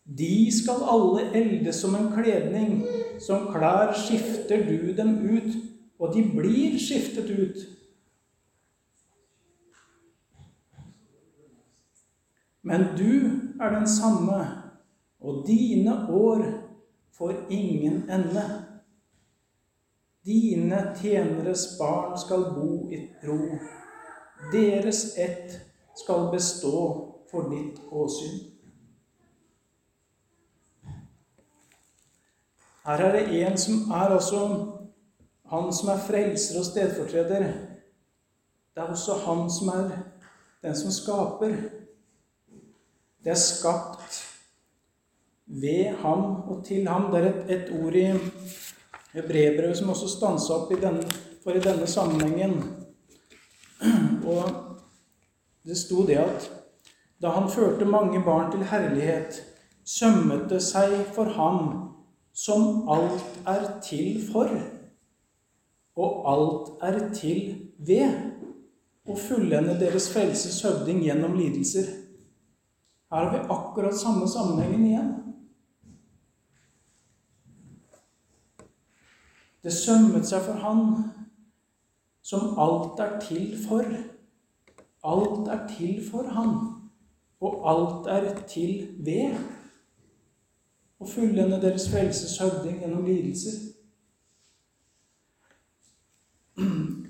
De 0.04 0.50
skal 0.54 0.84
alle 0.92 1.24
eldes 1.34 1.80
som 1.82 1.96
en 1.98 2.12
kledning. 2.14 2.84
Som 3.20 3.48
klær 3.50 3.90
skifter 3.98 4.62
du 4.68 4.92
dem 4.96 5.16
ut, 5.18 5.56
og 6.00 6.14
de 6.14 6.22
blir 6.32 6.78
skiftet 6.80 7.28
ut. 7.30 7.60
Men 12.62 12.80
du 12.96 13.12
er 13.60 13.70
den 13.74 13.88
samme, 13.88 14.40
og 15.20 15.44
dine 15.46 16.08
år 16.08 16.44
får 17.12 17.34
ingen 17.50 18.10
ende. 18.10 18.44
Dine 20.24 20.96
tjeneres 20.96 21.66
barn 21.78 22.18
skal 22.18 22.44
bo 22.54 22.88
i 22.92 23.00
ro. 23.28 23.58
Deres 24.52 25.18
ett 25.18 25.60
skal 25.96 26.30
bestå 26.32 26.80
for 27.30 27.52
ditt 27.52 27.80
åsyn. 27.92 28.46
Her 32.84 33.04
er 33.04 33.12
det 33.12 33.42
en 33.44 33.58
som 33.58 33.90
er 33.92 34.16
også 34.16 34.79
han 35.50 35.72
som 35.74 35.88
er 35.90 36.02
frelser 36.06 36.60
og 36.60 36.66
stedfortreder. 36.66 37.46
Det 38.74 38.82
er 38.82 38.90
også 38.90 39.18
han 39.24 39.48
som 39.50 39.68
er 39.74 39.88
den 40.62 40.76
som 40.76 40.92
skaper. 40.94 41.56
Det 43.24 43.32
er 43.32 43.40
skapt 43.40 44.20
ved 45.46 45.96
ham 46.04 46.24
og 46.48 46.64
til 46.64 46.88
ham. 46.88 47.10
Det 47.12 47.20
er 47.20 47.28
et, 47.32 47.50
et 47.50 47.72
ord 47.82 47.94
i 47.94 49.26
brevbrevet 49.26 49.76
som 49.78 49.90
også 49.90 50.08
stansa 50.08 50.54
opp 50.54 50.72
i 50.72 50.80
denne, 50.80 51.04
for 51.42 51.56
i 51.56 51.62
denne 51.64 51.86
sammenhengen. 51.86 52.60
Og 54.24 54.44
det 55.66 55.76
sto 55.78 56.06
det 56.06 56.20
at 56.22 56.50
da 57.20 57.34
han 57.34 57.50
førte 57.50 57.84
mange 57.84 58.22
barn 58.24 58.52
til 58.52 58.64
herlighet, 58.64 59.42
sømmet 59.84 60.46
det 60.48 60.62
seg 60.64 60.94
for 61.12 61.28
ham 61.36 61.58
som 62.32 62.88
alt 62.88 63.40
er 63.50 63.66
til 63.84 64.22
for, 64.32 64.48
og 66.00 66.26
alt 66.32 66.70
er 66.88 66.98
til 67.14 67.40
ved, 67.78 68.26
å 69.10 69.16
fullende 69.18 69.74
deres 69.80 70.10
frelses 70.12 70.60
høvding 70.64 71.02
gjennom 71.04 71.34
lidelser. 71.38 71.88
Her 73.10 73.24
har 73.26 73.32
vi 73.32 73.40
akkurat 73.50 73.96
samme 73.98 74.28
sammenhengen 74.28 74.84
igjen. 74.86 75.10
Det 79.64 79.72
sømmet 79.74 80.28
seg 80.28 80.44
for 80.46 80.60
han 80.62 80.84
som 82.24 82.54
alt 82.60 83.00
er 83.02 83.18
til 83.24 83.56
for. 83.66 83.88
Alt 85.04 85.48
er 85.48 85.66
til 85.72 85.98
for 86.10 86.28
han, 86.36 86.54
og 87.40 87.64
alt 87.72 88.08
er 88.12 88.30
til 88.48 88.86
ved. 89.04 89.36
Å 91.00 91.08
fullende 91.08 91.58
deres 91.62 91.88
frelses 91.88 92.36
høvding 92.40 92.82
gjennom 92.82 93.06
lidelser. 93.08 93.69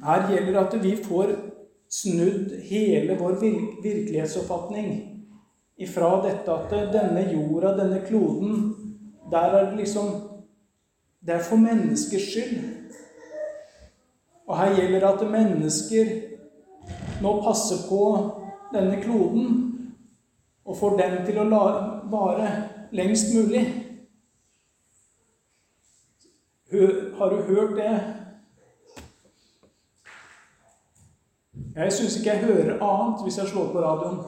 Her 0.04 0.26
gjelder 0.30 0.52
det 0.52 0.61
at 0.66 0.76
vi 0.85 0.97
får 1.04 1.33
snudd 1.90 2.52
hele 2.71 3.16
vår 3.19 3.38
virkelighetsoppfatning 3.40 4.90
ifra 5.80 6.11
dette 6.23 6.52
at 6.54 6.92
denne 6.92 7.25
jorda, 7.33 7.73
denne 7.78 8.02
kloden, 8.07 8.75
der 9.30 9.57
er 9.57 9.71
det 9.71 9.80
liksom 9.85 10.26
Det 11.21 11.35
er 11.35 11.42
for 11.45 11.57
menneskers 11.57 12.23
skyld. 12.33 12.61
Og 14.49 14.57
her 14.57 14.71
gjelder 14.76 15.00
det 15.00 15.09
at 15.09 15.30
mennesker 15.30 16.07
nå 17.21 17.33
passer 17.45 17.83
på 17.88 17.99
denne 18.73 19.02
kloden 19.02 19.50
og 20.64 20.78
får 20.80 20.97
den 20.97 21.19
til 21.26 21.42
å 21.42 21.45
vare 22.09 22.49
lengst 22.97 23.35
mulig. 23.37 23.66
Har 27.19 27.37
du 27.37 27.42
hørt 27.52 27.76
det? 27.76 27.92
Jeg 31.77 31.93
syns 31.93 32.17
ikke 32.17 32.31
jeg 32.31 32.45
hører 32.45 32.83
annet 32.83 33.23
hvis 33.23 33.39
jeg 33.39 33.49
slår 33.49 33.73
på 33.73 33.81
radioen 33.81 34.21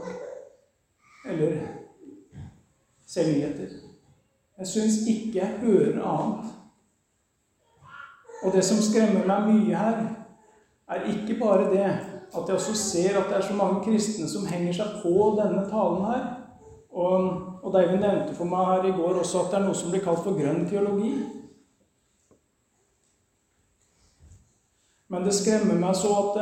eller 1.29 1.57
ser 3.07 3.27
nyheter. 3.27 3.69
Jeg 4.59 4.67
syns 4.67 5.07
ikke 5.09 5.39
jeg 5.39 5.59
hører 5.61 6.03
annet. 6.03 6.53
Og 8.45 8.53
det 8.53 8.65
som 8.65 8.79
skremmer 8.83 9.27
meg 9.27 9.49
mye 9.49 9.77
her, 9.77 9.99
er 10.89 11.09
ikke 11.11 11.39
bare 11.41 11.71
det 11.71 11.85
at 12.33 12.49
jeg 12.49 12.55
også 12.55 12.75
ser 12.75 13.19
at 13.19 13.29
det 13.29 13.37
er 13.37 13.47
så 13.47 13.55
mange 13.55 13.85
kristne 13.85 14.29
som 14.29 14.47
henger 14.47 14.73
seg 14.73 14.97
på 15.03 15.13
denne 15.39 15.67
talen 15.71 16.05
her. 16.07 16.25
Og, 16.93 17.43
og 17.63 17.75
Deivind 17.75 18.01
nevnte 18.01 18.35
for 18.37 18.49
meg 18.49 18.67
her 18.67 18.89
i 18.89 18.97
går 18.97 19.21
også 19.21 19.45
at 19.45 19.53
det 19.53 19.59
er 19.61 19.67
noe 19.67 19.77
som 19.77 19.93
blir 19.93 20.05
kalt 20.05 20.25
for 20.25 20.37
grønn 20.37 20.67
teologi. 20.69 21.13
Men 25.13 25.27
det 25.29 25.35
skremmer 25.37 25.77
meg 25.81 25.97
så 25.97 26.13
at, 26.23 26.41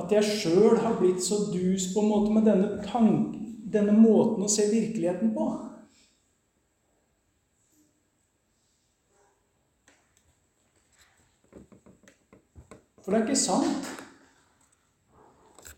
at 0.00 0.12
jeg 0.14 0.24
sjøl 0.24 0.78
har 0.80 0.98
blitt 0.98 1.22
så 1.24 1.44
dus 1.52 1.90
på 1.94 2.02
en 2.02 2.10
måte 2.10 2.32
med 2.34 2.46
denne, 2.48 2.80
tank, 2.86 3.36
denne 3.72 3.94
måten 3.96 4.44
å 4.46 4.50
se 4.50 4.66
virkeligheten 4.70 5.34
på. 5.36 5.48
For 13.00 13.12
det 13.12 13.20
er 13.20 13.28
ikke 13.28 13.40
sant. 13.40 13.88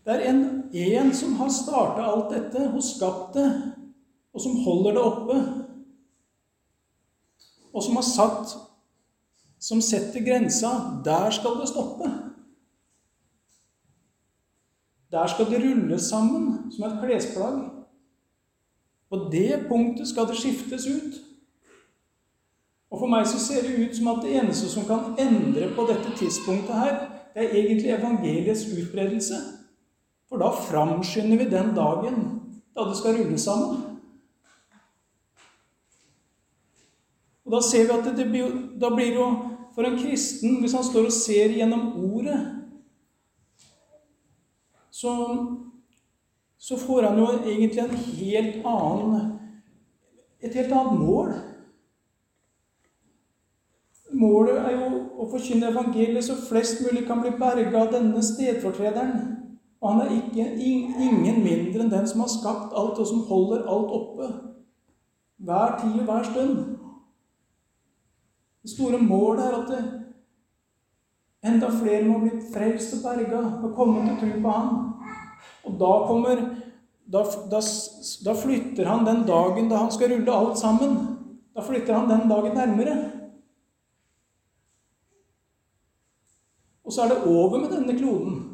Det 0.03 0.11
er 0.11 0.25
en, 0.29 0.41
en 0.73 1.13
som 1.15 1.37
har 1.39 1.51
starta 1.53 2.03
alt 2.03 2.33
dette 2.33 2.65
og 2.67 2.83
skapt 2.83 3.37
det, 3.37 3.47
og 4.35 4.43
som 4.43 4.57
holder 4.65 4.97
det 4.97 5.05
oppe. 5.07 5.37
Og 7.73 7.83
som 7.83 7.97
har 7.97 8.05
satt 8.05 8.59
Som 9.63 9.79
setter 9.81 10.19
grensa. 10.19 10.69
Der 11.05 11.31
skal 11.31 11.53
det 11.61 11.69
stoppe. 11.69 12.09
Der 15.13 15.27
skal 15.29 15.45
det 15.45 15.61
rulles 15.61 16.01
sammen 16.01 16.71
som 16.73 16.87
et 16.87 16.99
klesplagg. 17.03 17.59
På 19.09 19.29
det 19.31 19.65
punktet 19.69 20.07
skal 20.09 20.25
det 20.27 20.37
skiftes 20.37 20.87
ut. 20.87 21.19
Og 22.89 22.99
For 22.99 23.09
meg 23.09 23.27
så 23.29 23.39
ser 23.41 23.61
det 23.61 23.77
ut 23.77 23.95
som 23.97 24.07
at 24.09 24.23
det 24.25 24.33
eneste 24.37 24.69
som 24.69 24.85
kan 24.89 25.13
endre 25.21 25.69
på 25.75 25.85
dette 25.89 26.17
tidspunktet 26.17 26.75
her, 26.77 26.97
det 27.33 27.45
er 27.45 27.55
egentlig 27.57 27.93
evangeliets 27.93 28.65
utbredelse. 28.73 29.37
For 30.29 30.41
da 30.41 30.49
framskynder 30.49 31.37
vi 31.37 31.49
den 31.49 31.73
dagen 31.77 32.19
da 32.73 32.85
det 32.89 32.97
skal 32.97 33.17
rulle 33.17 33.37
sammen. 33.37 33.81
Og 37.45 37.51
Da 37.51 37.61
ser 37.61 37.83
vi 37.85 37.99
at 37.99 38.05
det, 38.05 38.17
det 38.17 38.29
blir, 38.29 38.53
da 38.81 38.89
blir 38.89 39.13
jo 39.13 39.25
for 39.75 39.85
en 39.85 39.97
kristen, 39.99 40.59
hvis 40.59 40.73
han 40.73 40.83
står 40.83 41.05
og 41.05 41.11
ser 41.11 41.53
gjennom 41.53 42.13
ordet, 42.13 42.62
så, 45.03 45.13
så 46.57 46.77
får 46.77 47.03
han 47.03 47.17
jo 47.19 47.25
egentlig 47.43 47.81
en 47.83 47.95
helt 47.95 48.59
annen, 48.65 49.31
et 50.39 50.55
helt 50.55 50.71
annet 50.71 50.99
mål. 50.99 51.33
Målet 54.13 54.59
er 54.61 54.75
jo 54.77 54.89
å 55.19 55.27
forkynne 55.31 55.71
evangeliet 55.73 56.23
så 56.23 56.37
flest 56.37 56.83
mulig 56.85 57.03
kan 57.07 57.23
bli 57.23 57.33
berga 57.39 57.81
av 57.81 57.91
denne 57.95 58.21
stedfortrederen. 58.23 59.33
Og 59.83 59.89
han 59.91 60.05
er 60.05 60.13
ikke, 60.15 60.45
ingen 60.63 61.41
mindre 61.43 61.83
enn 61.83 61.91
den 61.91 62.07
som 62.07 62.23
har 62.23 62.31
skapt 62.31 62.71
alt, 62.71 62.99
og 63.01 63.09
som 63.09 63.25
holder 63.27 63.65
alt 63.67 63.91
oppe. 63.97 64.29
Hver 65.43 65.75
tid 65.81 65.97
og 65.99 66.07
hver 66.07 66.29
stund. 66.29 66.61
Det 68.63 68.71
store 68.71 69.01
målet 69.03 69.43
er 69.43 69.57
at 69.59 69.73
enda 71.43 71.67
flere 71.81 72.07
må 72.07 72.21
bli 72.23 72.37
frelst 72.53 72.95
og 72.95 73.03
berga 73.03 73.41
og 73.59 73.73
komme 73.75 74.05
til 74.07 74.21
tro 74.21 74.41
på 74.45 74.55
Han. 74.55 74.92
Og 75.63 75.79
da 75.79 75.91
kommer 76.07 76.41
da, 77.05 77.23
da, 77.51 77.59
da 78.25 78.35
flytter 78.35 78.85
han 78.85 79.05
den 79.05 79.25
dagen 79.27 79.69
da 79.69 79.83
han 79.83 79.91
skal 79.91 80.11
rulle 80.13 80.31
alt 80.31 80.59
sammen. 80.59 80.95
Da 81.55 81.61
flytter 81.61 81.93
han 81.93 82.09
den 82.09 82.29
dagen 82.29 82.57
nærmere. 82.57 82.95
Og 86.83 86.93
så 86.93 87.01
er 87.01 87.13
det 87.13 87.23
over 87.27 87.59
med 87.59 87.69
denne 87.71 87.97
kloden. 87.97 88.49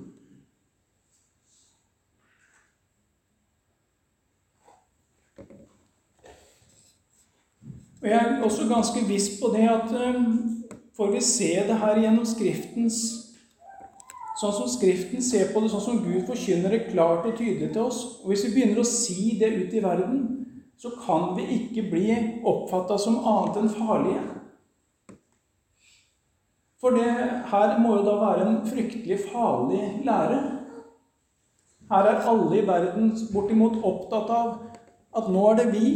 Og 8.01 8.07
Jeg 8.07 8.15
er 8.15 8.43
også 8.43 8.67
ganske 8.67 9.01
viss 9.07 9.29
på 9.41 9.49
det 9.55 9.65
at 9.67 10.15
um, 10.15 10.65
får 10.95 11.11
vi 11.11 11.21
se 11.21 11.49
det 11.67 11.79
her 11.79 11.99
gjennom 11.99 12.25
Skriftens 12.25 13.28
Sånn 14.39 14.53
som 14.55 14.69
Skriften 14.71 15.23
ser 15.23 15.49
på 15.51 15.59
det, 15.59 15.69
sånn 15.73 15.83
som 15.83 16.03
Gud 16.03 16.23
forkynner 16.29 16.71
det 16.71 16.85
klart 16.93 17.25
og 17.27 17.35
tydelig 17.35 17.73
til 17.73 17.89
oss. 17.89 18.03
Og 18.21 18.31
hvis 18.31 18.45
vi 18.47 18.53
begynner 18.53 18.79
å 18.79 18.87
si 18.87 19.33
det 19.39 19.49
ut 19.51 19.73
i 19.75 19.81
verden, 19.83 20.21
så 20.79 20.93
kan 20.95 21.33
vi 21.35 21.47
ikke 21.57 21.89
bli 21.91 22.05
oppfatta 22.47 22.95
som 23.03 23.17
annet 23.27 23.59
enn 23.59 23.73
farlige. 23.73 24.21
For 26.79 26.95
det 26.95 27.09
her 27.51 27.73
må 27.83 27.97
jo 27.97 28.05
da 28.05 28.15
være 28.21 28.45
en 28.45 28.61
fryktelig 28.63 29.17
farlig 29.25 29.81
lære. 30.07 30.39
Her 31.91 32.07
er 32.07 32.23
alle 32.31 32.61
i 32.61 32.63
verden 32.67 33.11
bortimot 33.33 33.81
opptatt 33.83 34.31
av 34.31 34.55
at 35.19 35.27
nå 35.27 35.43
er 35.49 35.59
det 35.59 35.67
vi 35.73 35.91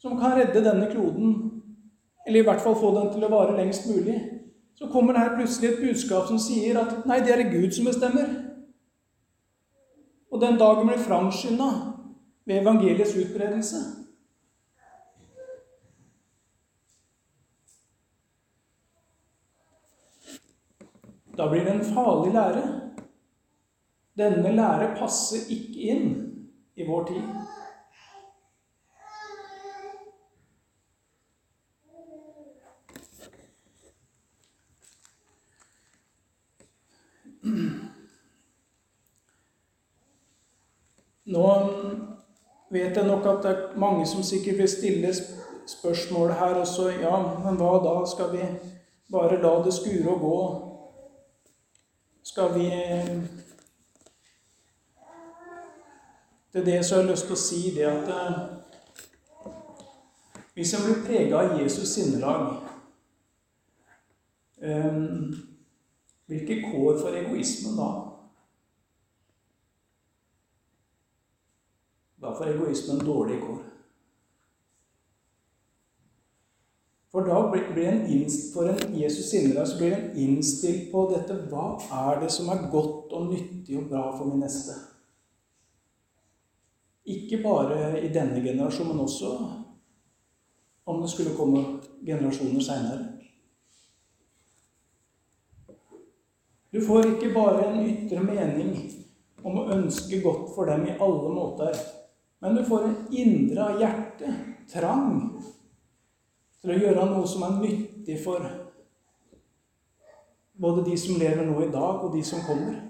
som 0.00 0.16
kan 0.16 0.38
redde 0.38 0.64
denne 0.64 0.88
kloden, 0.88 1.36
eller 2.24 2.40
i 2.40 2.46
hvert 2.46 2.64
fall 2.64 2.78
få 2.78 2.94
den 2.96 3.12
til 3.12 3.26
å 3.26 3.32
vare 3.34 3.58
lengst 3.58 3.90
mulig. 3.90 4.16
Så 4.78 4.86
kommer 4.88 5.12
det 5.12 5.20
her 5.20 5.36
plutselig 5.36 5.70
et 5.70 5.80
budskap 5.82 6.28
som 6.28 6.38
sier 6.38 6.78
at 6.78 7.06
nei, 7.10 7.18
det 7.26 7.32
er 7.34 7.40
det 7.42 7.50
Gud 7.50 7.72
som 7.74 7.88
bestemmer. 7.88 8.28
Og 10.30 10.38
den 10.38 10.58
dagen 10.60 10.86
blir 10.86 11.02
framskynda 11.02 11.70
ved 12.46 12.60
evangeliets 12.60 13.16
utbredelse. 13.18 13.82
Da 21.38 21.50
blir 21.50 21.66
det 21.66 21.74
en 21.74 21.94
farlig 21.94 22.32
lære. 22.38 22.64
Denne 24.18 24.54
lære 24.54 24.94
passer 24.98 25.50
ikke 25.54 25.90
inn 25.90 26.08
i 26.78 26.86
vår 26.86 27.06
tid. 27.10 27.22
Nå 41.28 41.48
vet 42.70 42.96
jeg 42.96 43.06
nok 43.06 43.26
at 43.26 43.42
det 43.42 43.50
er 43.50 43.78
mange 43.78 44.06
som 44.06 44.22
sikkert 44.22 44.58
vil 44.58 44.68
stille 44.68 45.14
spørsmål 45.66 46.32
her 46.32 46.54
også. 46.54 46.88
Ja, 46.88 47.16
men 47.44 47.56
hva 47.56 47.74
da? 47.84 47.94
Skal 48.06 48.32
vi 48.32 48.44
bare 49.12 49.42
la 49.42 49.54
det 49.64 49.74
skure 49.74 50.14
og 50.14 50.20
gå? 50.20 50.38
Skal 52.22 52.54
vi 52.54 52.70
Det 56.52 56.60
er 56.60 56.64
det 56.64 56.84
som 56.84 56.98
jeg 56.98 57.04
har 57.04 57.10
lyst 57.10 57.26
til 57.28 57.36
å 57.36 57.40
si 57.40 57.58
det 57.76 57.84
at 57.86 58.08
eh, 58.08 58.38
hvis 60.56 60.72
en 60.74 60.86
blir 60.86 61.02
prega 61.04 61.42
av 61.42 61.60
Jesus 61.60 61.92
sinnelag 61.92 62.46
eh, 64.64 64.96
Hvilke 66.26 66.56
kår 66.64 66.96
for 67.02 67.14
egoismen 67.20 67.76
da? 67.76 68.07
Da 72.20 72.34
får 72.34 72.52
egoismen 72.52 73.04
dårlige 73.06 73.40
kår. 73.40 73.58
For 77.12 77.24
da 77.24 77.38
blir 77.50 77.88
en 77.88 78.06
innst, 78.06 78.52
for 78.54 78.68
en 78.68 78.96
Jesus 79.00 79.30
sinnelag 79.30 79.68
så 79.68 79.78
blir 79.78 79.94
en 79.96 80.16
innstilt 80.16 80.90
på 80.92 81.06
dette 81.14 81.38
Hva 81.48 81.78
er 82.02 82.20
det 82.20 82.28
som 82.32 82.50
er 82.52 82.66
godt 82.72 83.14
og 83.16 83.30
nyttig 83.32 83.78
og 83.80 83.88
bra 83.88 84.10
for 84.16 84.28
min 84.28 84.42
neste? 84.44 84.76
Ikke 87.08 87.40
bare 87.42 88.02
i 88.04 88.10
denne 88.12 88.42
generasjonen, 88.44 88.92
men 88.92 89.06
også 89.06 89.32
om 90.88 91.00
det 91.00 91.10
skulle 91.10 91.36
komme 91.36 91.64
generasjoner 92.04 92.60
seinere. 92.60 93.06
Du 96.72 96.82
får 96.84 97.06
ikke 97.06 97.32
bare 97.34 97.70
en 97.70 97.86
ytre 97.88 98.20
mening 98.20 98.74
om 99.44 99.56
å 99.56 99.68
ønske 99.72 100.20
godt 100.20 100.50
for 100.54 100.68
dem 100.68 100.84
i 100.84 100.96
alle 101.00 101.32
måter, 101.32 101.72
men 102.38 102.54
du 102.54 102.64
får 102.64 102.84
en 102.84 102.96
indre 103.10 103.64
av 103.64 103.80
hjertet 103.82 104.70
trang 104.70 105.12
til 106.60 106.74
å 106.74 106.78
gjøre 106.78 107.06
noe 107.10 107.26
som 107.28 107.44
er 107.46 107.60
nyttig 107.62 108.18
for 108.22 108.44
både 110.58 110.84
de 110.90 110.96
som 110.98 111.18
lever 111.18 111.46
nå 111.46 111.60
i 111.62 111.70
dag, 111.70 112.02
og 112.02 112.14
de 112.14 112.22
som 112.26 112.42
kommer. 112.42 112.80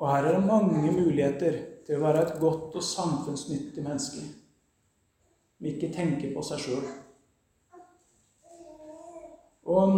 Og 0.00 0.08
her 0.08 0.24
er 0.24 0.38
det 0.38 0.46
mange 0.46 0.92
muligheter 0.92 1.58
til 1.86 1.98
å 1.98 2.04
være 2.06 2.22
et 2.24 2.38
godt 2.40 2.76
og 2.76 2.84
samfunnsnyttig 2.84 3.84
menneske 3.84 4.24
som 4.24 5.68
ikke 5.68 5.92
tenker 5.94 6.32
på 6.34 6.42
seg 6.44 6.62
sjøl. 6.64 6.86
Og 9.64 9.92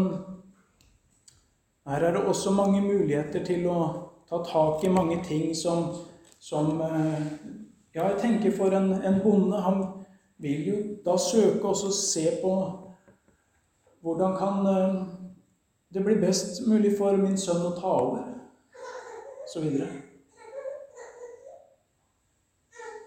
her 1.86 2.02
er 2.02 2.14
det 2.14 2.26
også 2.26 2.52
mange 2.54 2.82
muligheter 2.82 3.42
til 3.46 3.66
å 3.70 3.78
ta 4.28 4.42
tak 4.46 4.84
i 4.84 4.92
mange 4.92 5.20
ting 5.26 5.54
som, 5.54 5.92
som 6.46 6.80
eh, 6.80 7.26
Ja, 7.96 8.10
jeg 8.10 8.18
tenker 8.20 8.52
for 8.52 8.74
en, 8.76 8.90
en 8.92 9.20
bonde 9.24 9.56
Han 9.64 9.78
vil 10.36 10.66
jo 10.68 10.80
da 11.06 11.14
søke 11.16 11.64
også 11.64 11.88
se 11.96 12.26
på 12.42 12.52
hvordan 14.04 14.36
kan 14.38 14.66
eh, 14.70 14.98
det 15.94 16.04
bli 16.04 16.14
best 16.20 16.66
mulig 16.66 16.92
for 16.98 17.16
min 17.16 17.38
sønn 17.40 17.64
å 17.66 17.72
ta 17.74 17.88
over, 17.88 18.26
så 19.48 19.62
videre. 19.64 19.88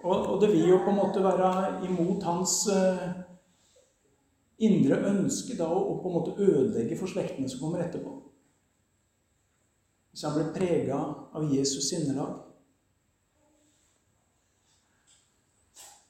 Og, 0.04 0.16
og, 0.16 0.36
det 0.42 0.50
vil 0.52 0.72
jo 0.72 0.82
på 0.84 0.92
en 0.92 0.98
måte 0.98 1.24
være 1.24 1.86
imot 1.88 2.24
hans 2.24 2.56
uh, 2.72 3.06
indre 4.64 5.00
ønske 5.12 5.56
da, 5.60 5.68
å, 5.68 5.98
på 6.02 6.10
en 6.10 6.18
måte 6.18 6.36
ødelegge 6.40 6.98
for 7.00 7.12
slektene 7.12 7.52
som 7.52 7.62
kommer 7.64 7.84
etterpå. 7.84 8.16
Hvis 10.12 10.26
han 10.26 10.36
blir 10.36 10.54
prega 10.56 11.00
av 11.36 11.52
Jesus 11.54 11.92
sinnelag. 11.92 12.49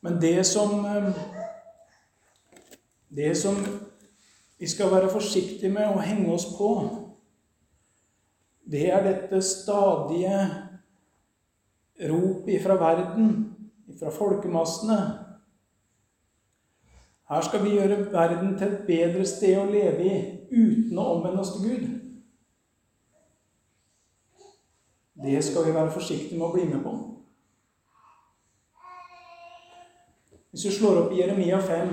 Men 0.02 0.22
det 0.22 0.44
som 0.48 0.86
uh, 0.86 1.12
Det 3.10 3.38
som 3.38 3.56
vi 4.60 4.68
skal 4.68 4.92
være 4.92 5.10
forsiktige 5.10 5.72
med 5.72 5.88
å 5.88 6.02
henge 6.04 6.34
oss 6.34 6.46
på, 6.58 6.68
det 8.70 8.90
er 8.92 9.02
dette 9.02 9.40
stadige 9.42 10.36
rop 12.12 12.48
ifra 12.48 12.76
verden, 12.78 13.32
ifra 13.90 14.12
folkemassene. 14.14 15.00
Her 17.30 17.42
skal 17.42 17.64
vi 17.64 17.78
gjøre 17.78 18.12
verden 18.12 18.58
til 18.58 18.68
et 18.68 18.86
bedre 18.88 19.26
sted 19.26 19.58
å 19.58 19.66
leve 19.72 20.06
i 20.06 20.20
uten 20.52 20.98
å 21.00 21.08
omvende 21.16 21.42
oss 21.42 21.56
til 21.56 21.66
Gud. 21.70 21.88
Det 25.24 25.44
skal 25.44 25.66
vi 25.66 25.76
være 25.76 25.92
forsiktige 25.94 26.40
med 26.40 26.48
å 26.48 26.54
bli 26.54 26.68
med 26.70 26.84
på. 26.84 26.94
Hvis 30.52 30.62
du 30.62 30.72
slår 30.72 30.96
opp 30.98 31.12
i 31.14 31.20
Jeremia 31.22 31.60
5 31.62 31.90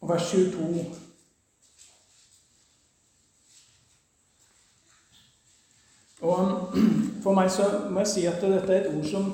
og 0.00 0.08
vers 0.08 0.30
22 0.30 0.84
Og 6.26 6.72
For 7.22 7.36
meg 7.38 7.50
så 7.54 7.68
må 7.90 8.02
jeg 8.02 8.10
si 8.10 8.24
at 8.26 8.42
dette 8.42 8.72
er 8.74 8.80
et 8.80 8.90
ord 8.90 9.06
som 9.06 9.28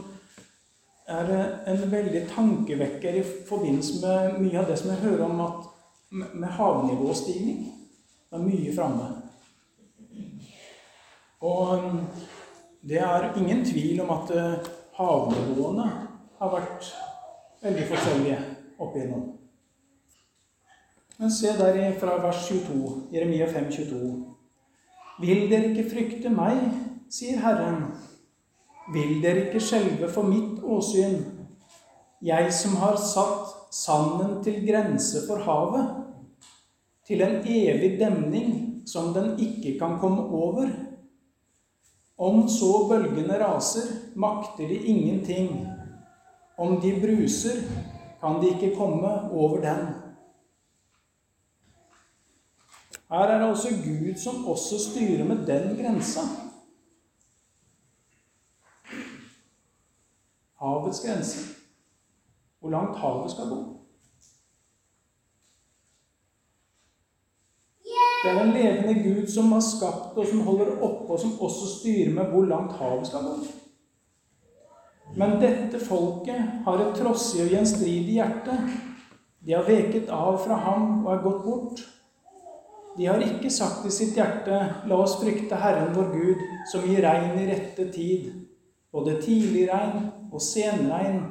er 1.08 1.32
en 1.72 1.80
veldig 1.92 2.22
tankevekker 2.34 3.16
i 3.16 3.24
forbindelse 3.48 4.00
med 4.02 4.38
mye 4.44 4.60
av 4.60 4.68
det 4.68 4.76
som 4.80 4.92
jeg 4.92 5.04
hører 5.06 5.24
om 5.24 5.40
at 5.46 5.70
med 6.12 6.48
havnivåstigning. 6.58 7.64
Det 8.28 8.38
er 8.38 8.44
mye 8.44 8.76
framme. 8.76 9.08
Og 11.40 11.90
det 12.88 13.00
er 13.00 13.32
ingen 13.40 13.64
tvil 13.64 14.00
om 14.04 14.10
at 14.18 14.32
havnivåene 15.06 15.86
har 16.38 16.52
vært 16.52 16.88
veldig 17.62 17.86
forskjellige 17.90 18.38
opp 18.82 18.96
igjennom. 18.96 19.28
Men 21.18 21.30
se 21.30 21.52
der 21.58 21.98
fra 22.00 22.16
vers 22.22 22.46
22, 22.48 22.78
Jeremia 23.12 23.46
5, 23.46 23.68
22. 23.70 24.12
Vil 25.22 25.44
dere 25.50 25.70
ikke 25.70 25.90
frykte 25.90 26.32
meg, 26.32 26.58
sier 27.12 27.38
Herren. 27.44 27.84
Vil 28.92 29.20
dere 29.22 29.46
ikke 29.46 29.62
skjelve 29.62 30.08
for 30.10 30.26
mitt 30.26 30.62
åsyn, 30.64 31.20
jeg 32.22 32.48
som 32.54 32.74
har 32.80 32.98
satt 32.98 33.52
sanden 33.74 34.40
til 34.42 34.62
grense 34.66 35.22
for 35.28 35.42
havet, 35.46 35.92
til 37.06 37.22
en 37.22 37.38
evig 37.46 37.96
demning 38.00 38.82
som 38.88 39.12
den 39.14 39.36
ikke 39.38 39.76
kan 39.78 39.98
komme 40.02 40.26
over? 40.26 40.70
Om 42.22 42.44
så 42.48 42.86
bølgene 42.88 43.38
raser, 43.40 43.88
makter 44.14 44.68
de 44.70 44.76
ingenting. 44.76 45.66
Om 46.58 46.76
de 46.80 46.92
bruser, 47.00 47.64
kan 48.20 48.38
de 48.42 48.52
ikke 48.54 48.76
komme 48.76 49.30
over 49.30 49.56
den. 49.60 49.86
Her 53.10 53.18
er 53.18 53.38
det 53.38 53.48
altså 53.48 53.68
Gud 53.68 54.14
som 54.22 54.46
også 54.46 54.78
styrer 54.90 55.24
med 55.24 55.46
den 55.46 55.76
grensa. 55.76 56.20
Havets 60.60 61.00
grense. 61.00 61.38
Hvor 62.60 62.70
langt 62.70 62.98
havet 62.98 63.30
skal 63.30 63.48
gå. 63.48 63.81
Det 68.22 68.30
er 68.30 68.38
den 68.38 68.52
levende 68.54 68.94
Gud 69.02 69.26
som 69.26 69.50
har 69.52 69.62
skapt 69.66 70.18
og 70.18 70.26
som 70.26 70.44
holder 70.46 70.76
oppe, 70.78 71.12
og 71.12 71.18
som 71.20 71.40
også 71.40 71.70
styrer 71.78 72.12
med 72.14 72.30
hvor 72.30 72.44
langt 72.46 72.76
havet 72.78 73.06
skal 73.06 73.24
gå. 73.26 73.34
Men 75.18 75.40
dette 75.42 75.80
folket 75.82 76.62
har 76.64 76.78
et 76.80 76.94
trossig 76.96 77.42
og 77.44 77.50
gjenstridig 77.50 78.14
hjerte. 78.20 78.54
De 79.42 79.56
har 79.56 79.66
veket 79.66 80.12
av 80.14 80.38
fra 80.44 80.60
ham 80.68 81.02
og 81.02 81.10
er 81.12 81.24
gått 81.24 81.42
bort. 81.44 81.82
De 82.96 83.08
har 83.08 83.24
ikke 83.24 83.50
sagt 83.50 83.86
i 83.88 83.92
sitt 83.92 84.14
hjerte, 84.16 84.62
la 84.86 85.02
oss 85.02 85.18
frykte 85.18 85.58
Herren 85.58 85.94
vår 85.96 86.10
Gud, 86.12 86.46
som 86.70 86.86
gir 86.86 87.02
regn 87.02 87.38
i 87.40 87.48
rette 87.48 87.88
tid, 87.90 88.30
både 88.92 89.16
tidlig 89.24 89.66
regn 89.72 90.10
og 90.30 90.40
senregn, 90.44 91.22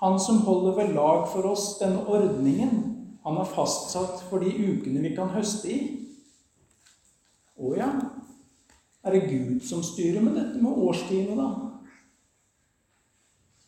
han 0.00 0.18
som 0.22 0.42
holder 0.46 0.76
ved 0.78 0.94
lag 0.94 1.26
for 1.30 1.46
oss 1.50 1.76
denne 1.80 2.04
ordningen 2.06 2.76
han 3.24 3.36
har 3.36 3.48
fastsatt 3.50 4.22
for 4.30 4.40
de 4.40 4.48
ukene 4.48 5.02
vi 5.02 5.10
kan 5.16 5.32
høste 5.34 5.68
i. 5.68 5.78
Å 7.58 7.72
ja, 7.74 7.88
er 9.02 9.14
det 9.14 9.26
Gud 9.26 9.62
som 9.66 9.82
styrer 9.82 10.22
med 10.22 10.36
dette 10.38 10.60
med 10.62 10.78
årstidene, 10.78 11.34
da? 11.38 11.48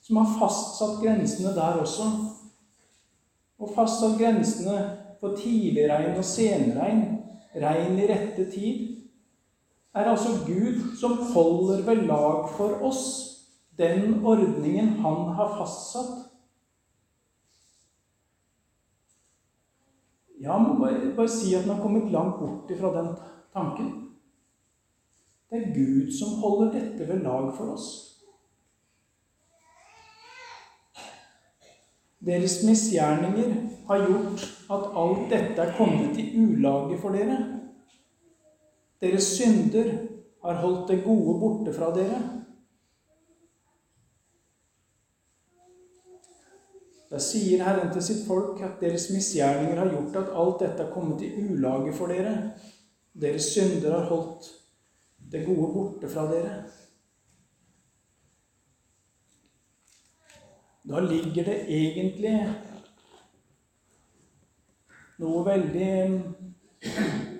Som 0.00 0.20
har 0.20 0.36
fastsatt 0.38 1.00
grensene 1.02 1.54
der 1.56 1.80
også. 1.82 2.06
Og 3.60 3.72
fastsatt 3.74 4.18
grensene 4.18 4.76
for 5.20 5.36
tidligregn 5.38 6.16
og 6.16 6.24
senregn, 6.26 7.02
regn 7.60 7.98
i 7.98 8.06
rette 8.08 8.46
tid, 8.52 8.86
er 9.94 10.06
altså 10.12 10.36
Gud 10.46 10.94
som 10.98 11.18
holder 11.32 11.82
ved 11.86 12.06
lag 12.06 12.46
for 12.54 12.78
oss 12.86 13.04
den 13.78 14.20
ordningen 14.24 14.94
han 15.02 15.32
har 15.34 15.56
fastsatt. 15.58 16.26
Ja, 20.40 20.56
må 20.58 20.78
bare, 20.78 21.10
bare 21.16 21.28
si 21.28 21.52
at 21.54 21.66
man 21.66 21.76
har 21.76 21.82
kommet 21.82 22.12
langt 22.12 22.38
bort 22.40 22.70
fra 22.78 22.92
den 22.94 23.10
tanken. 23.52 23.90
Det 25.50 25.58
er 25.58 25.74
Gud 25.74 26.12
som 26.18 26.38
holder 26.42 26.72
dette 26.72 27.08
ved 27.08 27.22
lag 27.24 27.50
for 27.56 27.74
oss. 27.74 27.88
Deres 32.20 32.60
misgjerninger 32.66 33.54
har 33.88 34.04
gjort 34.06 34.42
at 34.70 34.90
alt 35.02 35.30
dette 35.30 35.62
er 35.62 35.76
kommet 35.76 36.18
i 36.20 36.26
ulage 36.38 36.98
for 37.00 37.16
dere. 37.16 37.38
Deres 39.00 39.32
synder 39.38 39.88
har 40.44 40.60
holdt 40.60 40.88
det 40.88 41.04
gode 41.04 41.38
borte 41.40 41.72
fra 41.74 41.88
dere. 41.96 42.20
Da 47.10 47.18
sier 47.18 47.64
Herren 47.66 47.90
til 47.90 48.04
sitt 48.06 48.26
folk 48.28 48.60
at 48.62 48.78
deres 48.84 49.08
misgjerninger 49.10 49.80
har 49.80 49.88
gjort 49.90 50.18
at 50.20 50.36
alt 50.42 50.60
dette 50.62 50.84
er 50.84 50.92
kommet 50.94 51.24
i 51.26 51.32
ulage 51.42 51.94
for 51.96 52.12
dere. 52.12 52.52
Deres 53.12 53.50
synder 53.54 53.96
har 53.98 54.08
holdt 54.10 54.50
det 55.32 55.44
gode 55.46 55.72
borte 55.74 56.10
fra 56.10 56.26
dere. 56.30 56.62
Da 60.90 61.00
ligger 61.04 61.44
det 61.44 61.58
egentlig 61.68 62.34
noe 65.20 65.42
veldig 65.44 65.92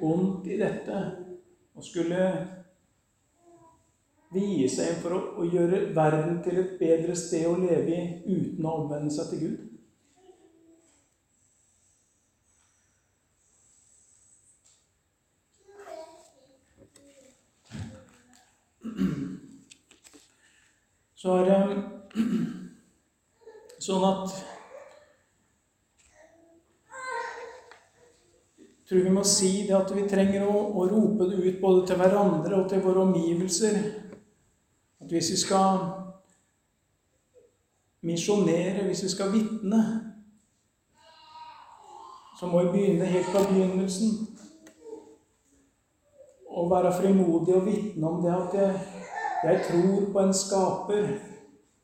ondt 0.04 0.48
i 0.50 0.58
dette. 0.60 1.00
Å 1.74 1.84
skulle 1.84 2.24
vie 4.34 4.68
seg 4.70 5.00
for 5.00 5.16
å, 5.16 5.20
å, 5.40 5.46
gjøre 5.48 5.88
verden 5.96 6.38
til 6.44 6.60
et 6.60 6.76
bedre 6.78 7.16
sted 7.18 7.48
å 7.48 7.56
leve 7.58 7.96
i 7.96 8.02
uten 8.26 8.66
å 8.66 8.76
omvende 8.82 9.10
seg 9.14 9.32
til 9.32 9.44
Gud. 9.46 9.69
Så 21.20 21.32
er 21.32 21.44
det 21.44 21.82
Sånn 23.84 24.04
at 24.08 24.38
Jeg 28.60 28.96
tror 28.96 29.04
vi 29.04 29.12
må 29.14 29.22
si 29.28 29.50
det 29.68 29.74
at 29.76 29.92
vi 29.94 30.06
trenger 30.10 30.48
å, 30.48 30.54
å, 30.80 30.86
rope 30.90 31.28
det 31.30 31.36
ut 31.44 31.58
både 31.60 31.82
til 31.86 31.98
hverandre 32.00 32.56
og 32.56 32.64
til 32.72 32.80
våre 32.82 33.04
omgivelser. 33.04 33.76
At 34.98 35.12
hvis 35.12 35.28
vi 35.30 35.36
skal 35.44 35.78
misjonere, 38.02 38.88
hvis 38.88 39.04
vi 39.04 39.10
skal 39.12 39.30
vitne, 39.30 39.82
så 42.40 42.48
må 42.50 42.64
vi 42.64 42.72
begynne 42.72 43.12
helt 43.12 43.30
fra 43.30 43.44
begynnelsen. 43.52 44.16
Og 46.50 46.72
være 46.72 46.96
frimodig 46.98 47.54
og 47.60 47.70
vitne 47.70 48.10
om 48.10 48.24
det 48.24 48.34
at 48.34 48.58
jeg, 48.58 48.99
jeg 49.44 49.60
tror 49.70 50.12
på 50.12 50.18
en 50.18 50.34
skaper, 50.34 51.08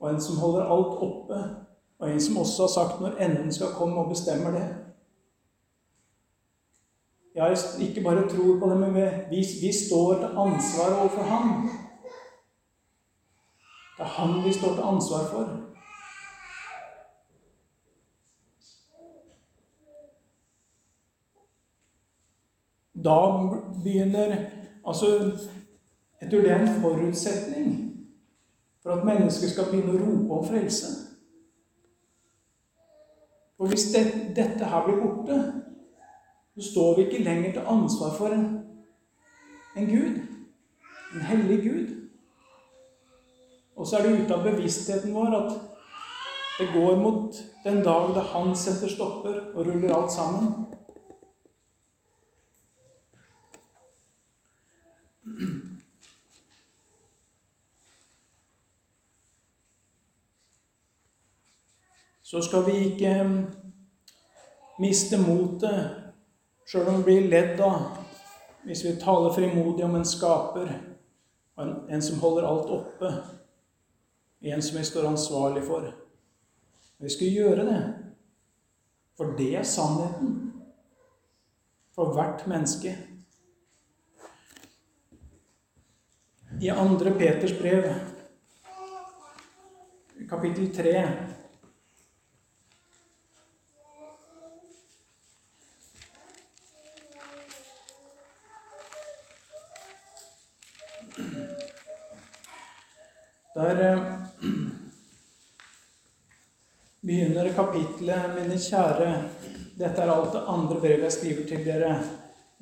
og 0.01 0.11
en 0.11 0.21
som 0.21 0.37
holder 0.37 0.63
alt 0.63 0.99
oppe. 1.09 1.39
Og 1.99 2.11
en 2.11 2.21
som 2.21 2.37
også 2.37 2.63
har 2.63 2.69
sagt 2.69 3.01
når 3.01 3.17
enden 3.17 3.53
skal 3.53 3.67
komme 3.67 3.97
og 4.01 4.09
bestemmer 4.09 4.51
det. 4.51 4.67
Jeg 7.35 7.59
ikke 7.81 8.03
bare 8.03 8.29
tror 8.29 8.59
på 8.61 8.71
det, 8.71 8.81
men 8.81 8.95
vi, 9.31 9.45
vi 9.61 9.73
står 9.87 10.15
til 10.15 10.25
ansvar 10.25 11.01
overfor 11.01 11.23
ham. 11.23 11.71
Det 13.97 14.03
er 14.05 14.05
han 14.05 14.45
vi 14.45 14.53
står 14.53 14.75
til 14.75 14.83
ansvar 14.83 15.25
for. 15.31 15.63
Da 23.05 23.17
begynner 23.85 24.51
Altså, 24.87 25.07
jeg 26.21 26.31
tror 26.31 26.41
det 26.41 26.51
er 26.51 26.61
en 26.61 26.81
forutsetning 26.81 27.73
for 28.83 28.91
at 28.91 29.05
mennesker 29.05 29.49
skal 29.49 29.69
begynne 29.71 29.93
å 29.97 30.01
rope 30.01 30.39
om 30.39 30.47
frelse. 30.47 30.93
For 33.57 33.67
hvis 33.73 33.89
det, 33.93 34.05
dette 34.37 34.69
her 34.69 34.85
blir 34.87 35.01
borte, 35.01 35.39
så 36.57 36.71
står 36.71 36.97
vi 36.97 37.07
ikke 37.07 37.25
lenger 37.25 37.53
til 37.53 37.69
ansvar 37.73 38.15
for 38.17 38.37
en, 38.37 38.47
en 39.77 39.87
Gud. 39.87 40.21
En 41.15 41.21
hellig 41.21 41.59
Gud. 41.65 41.95
Og 43.77 43.87
så 43.87 43.97
er 43.97 44.07
det 44.07 44.23
ute 44.23 44.35
av 44.37 44.45
bevisstheten 44.45 45.15
vår 45.15 45.37
at 45.41 45.57
det 46.57 46.71
går 46.73 46.97
mot 46.97 47.37
den 47.65 47.83
dag 47.85 48.15
da 48.17 48.23
Han 48.33 48.55
setter 48.57 48.89
stopper 48.89 49.41
og 49.55 49.67
ruller 49.67 49.95
alt 49.95 50.13
sammen. 50.13 50.67
Så 62.27 62.43
skal 62.43 62.65
vi 62.67 62.73
ikke 62.73 63.13
miste 64.83 65.19
motet 65.21 65.93
sjøl 66.67 66.89
om 66.91 66.97
vi 66.99 67.05
blir 67.07 67.29
ledd 67.31 67.61
av 67.63 68.01
hvis 68.67 68.81
vi 68.83 68.97
taler 68.99 69.31
frimodig 69.31 69.85
om 69.87 69.95
en 69.95 70.09
skaper, 70.11 70.73
en, 71.63 71.71
en 71.87 72.03
som 72.03 72.19
holder 72.19 72.49
alt 72.49 72.73
oppe, 72.75 73.13
en 74.43 74.63
som 74.63 74.79
vi 74.81 74.83
står 74.89 75.07
ansvarlig 75.07 75.63
for. 75.69 75.87
Vi 76.99 77.13
skal 77.15 77.31
gjøre 77.31 77.69
det, 77.69 77.79
for 79.15 79.39
det 79.39 79.53
er 79.61 79.71
sannheten 79.77 80.35
for 81.95 82.11
hvert 82.19 82.43
menneske. 82.51 82.97
I 86.59 86.75
2. 86.75 86.99
Peters 87.23 87.55
brev, 87.63 87.87
kapittel 90.27 90.73
3 90.75 91.07
Der 103.67 103.93
eh, 103.93 104.03
begynner 107.07 107.49
kapitlet, 107.53 108.35
mine 108.37 108.59
kjære 108.63 109.09
Dette 109.77 110.05
er 110.05 110.13
alt 110.13 110.37
det 110.37 110.43
andre 110.49 110.77
brevet 110.81 111.03
jeg 111.03 111.13
skriver 111.13 111.49
til 111.49 111.65
dere. 111.67 111.97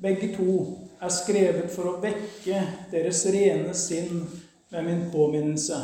Begge 0.01 0.31
to 0.33 0.55
er 0.97 1.13
skrevet 1.13 1.69
for 1.71 1.91
å 1.91 1.99
vekke 2.01 2.63
deres 2.91 3.21
rene 3.31 3.75
sinn 3.77 4.23
med 4.73 4.87
min 4.87 5.03
påminnelse. 5.13 5.77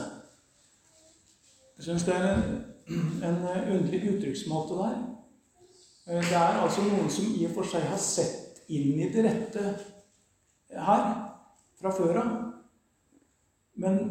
Jeg 1.77 1.86
syns 1.86 2.07
det 2.10 2.17
er 2.17 2.25
en, 2.31 2.57
en 3.29 3.39
underlig 3.45 4.01
uttrykksmåte 4.15 4.79
der. 4.81 4.97
Eh, 6.10 6.25
det 6.31 6.41
er 6.41 6.63
altså 6.65 6.88
noen 6.89 7.13
som 7.13 7.29
i 7.38 7.45
og 7.45 7.55
for 7.60 7.69
seg 7.75 7.86
har 7.93 8.01
sett 8.01 8.65
inn 8.73 8.97
i 8.97 9.13
det 9.13 9.27
rette 9.29 9.69
her 10.89 11.07
fra 11.77 11.93
før 11.93 12.23
av. 12.25 12.36
Men 13.86 14.03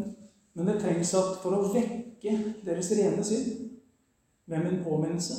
men 0.55 0.67
det 0.67 0.81
trengs 0.83 1.15
at 1.15 1.39
for 1.43 1.57
å 1.57 1.71
vekke 1.73 2.35
deres 2.67 2.91
rene 2.99 3.25
sinn 3.25 3.71
med 4.51 4.65
min 4.65 4.83
påminnelse 4.85 5.37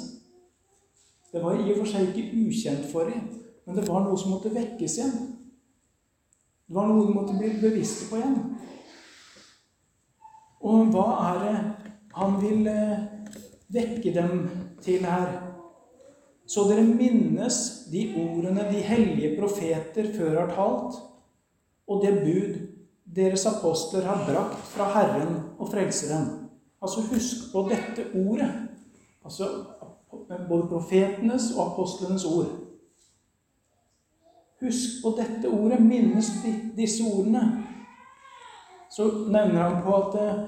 Det 1.32 1.44
var 1.44 1.60
i 1.60 1.72
og 1.72 1.82
for 1.82 1.92
seg 1.92 2.10
ikke 2.10 2.48
ukjent 2.48 2.88
for 2.92 3.08
dem, 3.08 3.28
men 3.66 3.78
det 3.78 3.86
var 3.88 4.04
noe 4.04 4.18
som 4.20 4.34
måtte 4.34 4.50
vekkes 4.52 4.98
igjen. 4.98 5.14
Det 6.68 6.76
var 6.76 6.90
noe 6.90 7.06
de 7.08 7.14
måtte 7.16 7.38
bli 7.40 7.54
bevisste 7.62 8.10
på 8.10 8.20
igjen. 8.20 8.36
Og 10.68 10.92
hva 10.92 11.06
er 11.30 11.40
det 11.46 11.54
han 12.18 12.36
vil 12.42 12.68
eh, 12.68 13.06
vekke 13.72 14.12
dem 14.18 14.44
til 14.84 15.08
her? 15.08 15.38
Så 16.52 16.68
dere 16.68 16.84
minnes 16.84 17.62
de 17.94 18.04
ordene 18.20 18.68
de 18.68 18.84
hellige 18.84 19.38
profeter 19.40 20.12
før 20.18 20.42
har 20.42 20.52
talt, 20.52 21.00
og 21.88 22.04
det 22.04 22.14
bud 22.26 22.60
deres 23.16 23.46
apostler 23.46 24.06
har 24.08 24.26
brakt 24.28 24.68
fra 24.72 24.88
Herren 24.94 25.40
og 25.60 25.70
Frelseren. 25.72 26.28
Altså 26.82 27.02
husk 27.02 27.52
på 27.54 27.68
dette 27.70 28.08
ordet. 28.28 28.52
Altså 29.26 29.48
både 30.50 30.68
profetenes 30.68 31.52
og 31.58 31.72
apostlenes 31.72 32.26
ord. 32.26 32.48
Husk 34.62 35.04
på 35.04 35.14
dette 35.18 35.50
ordet. 35.50 35.82
Minnes 35.82 36.32
disse 36.78 37.04
ordene. 37.14 37.64
Så 38.92 39.12
nevner 39.28 39.70
han 39.70 39.84
på 39.84 39.96
at 39.96 40.18
eh, 40.22 40.42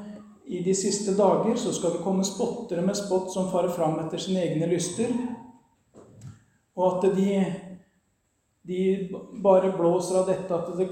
i 0.45 0.63
de 0.63 0.75
siste 0.75 1.15
dager 1.17 1.55
så 1.55 1.71
skal 1.73 1.95
det 1.95 2.03
komme 2.03 2.25
spottere 2.27 2.81
med 2.81 2.95
spott 2.95 3.31
som 3.33 3.47
farer 3.51 3.71
fram 3.71 3.99
etter 4.03 4.19
sine 4.19 4.43
egne 4.43 4.67
lyster. 4.67 5.13
Og 6.75 6.97
at 7.05 7.15
de, 7.15 7.37
de 8.67 8.81
bare 9.43 9.71
blåser 9.77 10.19
av 10.19 10.27
dette 10.27 10.55
at 10.55 10.73
det 10.77 10.89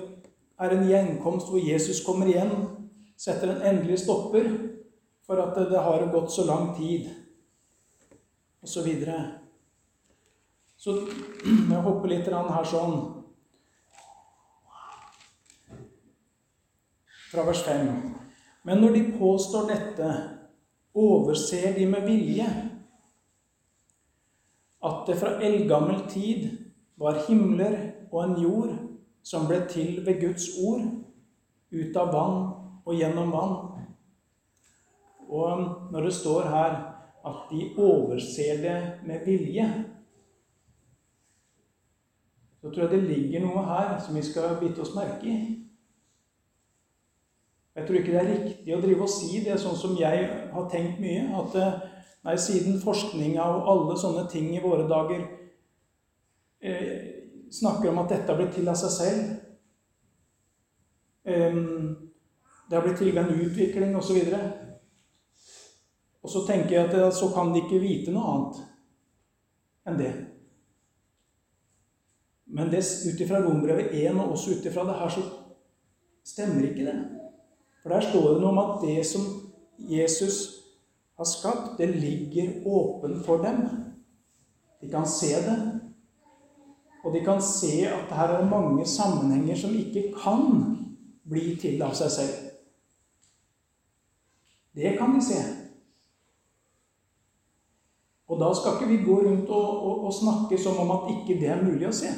er 0.61 0.75
en 0.75 0.87
gjenkomst 0.87 1.49
hvor 1.49 1.61
Jesus 1.61 2.03
kommer 2.05 2.29
igjen, 2.29 2.51
setter 3.17 3.49
en 3.51 3.63
endelig 3.65 4.01
stopper 4.03 4.49
for 5.25 5.41
at 5.41 5.57
det 5.69 5.81
har 5.81 6.05
gått 6.13 6.31
så 6.33 6.45
lang 6.45 6.71
tid, 6.77 7.09
osv. 8.61 8.73
Så, 8.73 8.83
videre. 8.85 9.17
så 10.77 10.93
jeg 11.41 11.81
hopper 11.85 12.11
litt 12.11 12.29
her 12.29 12.67
sånn 12.69 12.99
Fra 17.31 17.45
vers 17.47 17.61
5. 17.63 17.85
Men 18.67 18.81
når 18.83 18.97
de 18.97 19.01
påstår 19.15 19.69
dette, 19.69 20.07
overser 20.91 21.77
de 21.77 21.85
med 21.87 22.03
vilje 22.03 22.47
at 24.83 25.07
det 25.07 25.15
fra 25.15 25.37
eldgammel 25.39 26.01
tid 26.11 26.49
var 26.99 27.21
himler 27.29 27.77
og 28.11 28.19
en 28.25 28.35
jord 28.41 28.73
som 29.23 29.47
ble 29.47 29.61
til 29.69 30.01
ved 30.05 30.21
Guds 30.21 30.47
ord, 30.63 30.85
ut 31.71 31.97
av 31.97 32.11
vann 32.13 32.39
og 32.85 32.97
gjennom 32.97 33.31
vann. 33.31 33.55
Og 35.31 35.91
når 35.93 36.07
det 36.07 36.13
står 36.13 36.49
her 36.51 36.77
at 37.25 37.47
de 37.51 37.69
overser 37.77 38.61
det 38.63 38.77
med 39.07 39.25
vilje, 39.25 39.67
så 42.61 42.69
tror 42.69 42.81
jeg 42.81 42.91
det 42.91 43.09
ligger 43.09 43.45
noe 43.45 43.63
her 43.65 43.95
som 44.01 44.15
vi 44.15 44.21
skal 44.25 44.57
bite 44.59 44.83
oss 44.83 44.93
merke 44.95 45.29
i. 45.29 45.39
Jeg 47.75 47.87
tror 47.87 47.97
ikke 47.97 48.11
det 48.11 48.19
er 48.19 48.31
riktig 48.31 48.75
å 48.75 48.81
drive 48.83 49.05
og 49.05 49.09
si 49.09 49.39
det 49.45 49.55
sånn 49.61 49.77
som 49.79 49.95
jeg 49.97 50.25
har 50.51 50.65
tenkt 50.69 50.99
mye. 50.99 51.23
At 51.39 51.55
nei, 52.27 52.35
siden 52.35 52.81
forskninga 52.83 53.45
og 53.47 53.69
alle 53.71 53.95
sånne 53.97 54.25
ting 54.29 54.49
i 54.51 54.61
våre 54.61 54.89
dager 54.89 55.23
eh, 56.59 57.10
snakker 57.51 57.89
om 57.89 58.01
at 58.03 58.09
dette 58.13 58.31
har 58.31 58.39
blitt 58.39 58.55
til 58.55 58.69
av 58.71 58.77
seg 58.79 58.91
selv. 58.95 59.21
Det 62.69 62.77
har 62.77 62.85
blitt 62.85 62.97
til 63.01 63.13
ved 63.15 63.23
en 63.23 63.41
utvikling 63.45 63.95
osv. 63.99 64.19
Og, 66.21 66.29
så 66.29 66.45
tenker 66.47 66.75
jeg 66.75 66.89
at 66.89 67.15
så 67.17 67.31
kan 67.33 67.51
de 67.53 67.63
ikke 67.63 67.81
vite 67.81 68.13
noe 68.13 68.33
annet 68.35 68.61
enn 69.89 69.97
det. 69.97 70.11
Men 72.51 72.69
ut 72.69 73.21
ifra 73.23 73.39
Rombrevet 73.41 73.93
1 73.95 74.19
og 74.19 74.35
også 74.35 74.57
ut 74.57 74.65
ifra 74.67 74.83
det 74.87 74.97
her, 74.99 75.09
så 75.09 75.23
stemmer 76.27 76.67
ikke 76.67 76.85
det. 76.85 76.97
For 77.81 77.89
der 77.89 78.05
står 78.05 78.27
det 78.27 78.41
noe 78.41 78.51
om 78.51 78.59
at 78.61 78.83
det 78.83 79.05
som 79.07 79.27
Jesus 79.89 80.41
har 81.17 81.25
skapt, 81.25 81.77
det 81.77 81.87
ligger 81.95 82.67
åpen 82.67 83.23
for 83.23 83.43
dem. 83.43 83.63
De 84.81 84.89
kan 84.89 85.07
se 85.07 85.31
det, 85.45 85.80
og 87.03 87.13
de 87.13 87.23
kan 87.25 87.41
se 87.41 87.87
at 87.87 88.15
her 88.15 88.35
er 88.37 88.49
mange 88.49 88.85
sammenhenger 88.85 89.55
som 89.55 89.73
ikke 89.75 90.13
kan 90.23 90.77
bli 91.29 91.55
til 91.61 91.81
av 91.81 91.95
seg 91.97 92.11
selv. 92.11 92.35
Det 94.75 94.97
kan 94.97 95.15
de 95.15 95.23
se. 95.25 95.39
Og 98.31 98.39
da 98.39 98.51
skal 98.55 98.77
ikke 98.77 98.91
vi 98.91 98.99
gå 99.03 99.17
rundt 99.25 99.49
og, 99.49 99.71
og, 99.87 100.05
og 100.05 100.13
snakke 100.13 100.61
som 100.61 100.77
om 100.79 100.91
at 100.91 101.09
ikke 101.15 101.39
det 101.41 101.49
er 101.51 101.65
mulig 101.65 101.89
å 101.89 101.95
se. 101.95 102.11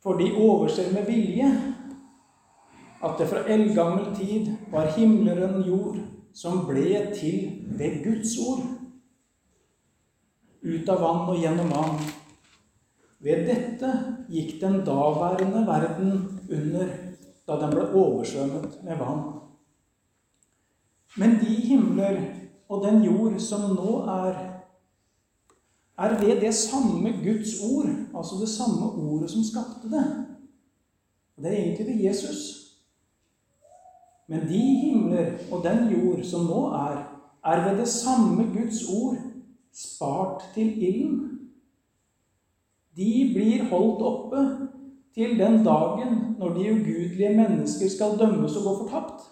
For 0.00 0.16
de 0.16 0.32
overser 0.40 0.88
med 0.96 1.06
vilje 1.06 1.52
at 3.04 3.20
det 3.20 3.28
fra 3.28 3.44
eldgammel 3.52 4.10
tid 4.16 4.48
var 4.72 4.92
himler 4.96 5.44
og 5.46 5.68
jord 5.68 6.00
som 6.34 6.64
ble 6.66 7.10
til 7.14 7.66
ved 7.78 8.00
Guds 8.04 8.38
ord 8.40 8.79
ut 10.62 10.88
av 10.88 11.00
vann 11.00 11.28
og 11.32 11.38
gjennom 11.40 11.70
vann. 11.72 12.00
Ved 13.20 13.46
dette 13.48 13.90
gikk 14.32 14.60
den 14.62 14.80
daværende 14.84 15.64
verden 15.68 16.12
under 16.48 16.92
da 17.48 17.56
den 17.60 17.74
ble 17.74 17.88
oversvømmet 17.98 18.78
med 18.86 19.00
vann. 19.00 19.24
Men 21.18 21.38
de 21.40 21.54
himler 21.66 22.20
og 22.70 22.84
den 22.84 23.02
jord 23.04 23.38
som 23.42 23.72
nå 23.74 23.96
er, 24.08 24.38
er 25.98 26.16
ved 26.20 26.40
det 26.40 26.54
samme 26.54 27.12
Guds 27.24 27.56
ord, 27.66 27.90
altså 28.14 28.38
det 28.40 28.48
samme 28.48 28.92
ordet 28.94 29.30
som 29.30 29.44
skapte 29.44 29.90
det. 29.90 30.04
Det 31.36 31.50
er 31.50 31.62
egentlig 31.62 31.86
ved 31.86 32.04
Jesus. 32.04 32.40
Men 34.28 34.46
de 34.48 34.60
himler 34.60 35.32
og 35.50 35.64
den 35.64 35.88
jord 35.90 36.22
som 36.24 36.46
nå 36.46 36.62
er, 36.78 37.02
er 37.44 37.64
ved 37.68 37.80
det 37.80 37.88
samme 37.88 38.46
Guds 38.54 38.84
ord 38.88 39.18
spart 39.72 40.42
til 40.54 40.82
ilden. 40.82 41.40
De 42.96 43.30
blir 43.34 43.64
holdt 43.70 44.02
oppe 44.02 44.68
til 45.14 45.38
den 45.38 45.64
dagen 45.64 46.36
når 46.38 46.54
de 46.54 46.72
ugudelige 46.72 47.36
mennesker 47.36 47.88
skal 47.88 48.18
dømmes 48.18 48.56
og 48.56 48.62
gå 48.62 48.78
fortapt. 48.78 49.22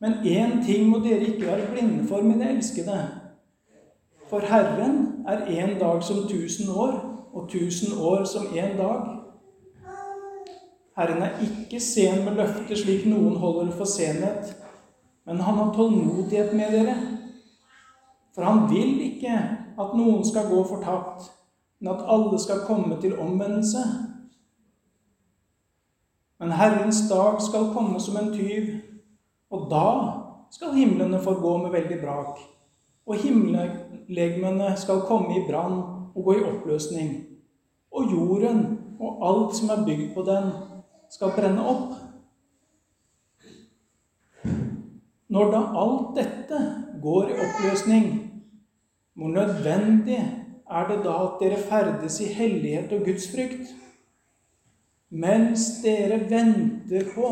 Men 0.00 0.12
én 0.12 0.64
ting 0.64 0.88
må 0.88 0.98
dere 0.98 1.20
ikke 1.20 1.46
være 1.46 1.70
blinde 1.72 2.08
for, 2.08 2.22
mine 2.22 2.50
elskede. 2.50 3.08
For 4.28 4.40
Herren 4.40 5.24
er 5.28 5.46
én 5.46 5.78
dag 5.78 6.02
som 6.02 6.28
tusen 6.28 6.70
år, 6.70 6.92
og 7.32 7.48
tusen 7.48 7.98
år 7.98 8.24
som 8.24 8.46
én 8.46 8.76
dag. 8.76 9.16
Herren 10.96 11.22
er 11.22 11.40
ikke 11.40 11.80
sen 11.80 12.24
med 12.24 12.34
løfter, 12.34 12.76
slik 12.76 13.06
noen 13.06 13.36
holder 13.36 13.70
for 13.76 13.84
senhet, 13.84 14.56
men 15.24 15.40
han 15.40 15.58
har 15.58 15.74
tålmodighet 15.74 16.54
med 16.56 16.72
dere. 16.72 16.96
For 18.34 18.46
han 18.46 18.66
vil 18.70 19.00
ikke 19.04 19.34
at 19.80 19.96
noen 19.96 20.24
skal 20.24 20.48
gå 20.50 20.62
fortapt, 20.68 21.30
men 21.80 21.94
at 21.94 22.06
alle 22.06 22.38
skal 22.38 22.64
komme 22.66 23.00
til 23.00 23.18
omvendelse. 23.18 23.84
Men 26.40 26.52
Herrens 26.56 27.02
dag 27.08 27.42
skal 27.42 27.72
komme 27.74 28.00
som 28.00 28.16
en 28.16 28.32
tyv. 28.32 28.80
Og 29.50 29.66
da 29.70 29.86
skal 30.50 30.74
himlene 30.74 31.18
forgå 31.22 31.56
med 31.62 31.70
veldig 31.74 31.98
brak, 32.02 32.38
og 33.06 33.14
himmellegemene 33.18 34.76
skal 34.78 35.02
komme 35.08 35.34
i 35.36 35.44
brann 35.48 35.80
og 36.14 36.24
gå 36.24 36.36
i 36.38 36.44
oppløsning, 36.46 37.10
og 37.90 38.12
jorden 38.12 38.62
og 39.00 39.24
alt 39.26 39.56
som 39.56 39.72
er 39.74 39.84
bygd 39.86 40.14
på 40.14 40.22
den, 40.26 40.52
skal 41.10 41.34
brenne 41.34 41.66
opp. 41.66 41.96
Når 45.30 45.50
da 45.52 45.60
alt 45.78 46.16
dette 46.18 46.60
går 47.02 47.30
i 47.30 47.38
oppløsning, 47.44 48.06
hvor 49.14 49.28
nødvendig 49.28 50.18
er 50.70 50.88
det 50.88 50.98
da 51.04 51.14
at 51.26 51.38
dere 51.42 51.60
ferdes 51.68 52.20
i 52.20 52.32
hellighet 52.34 52.92
og 52.92 53.04
gudsfrykt, 53.06 53.70
mens 55.10 55.66
dere 55.84 56.20
venter 56.30 57.06
på 57.14 57.30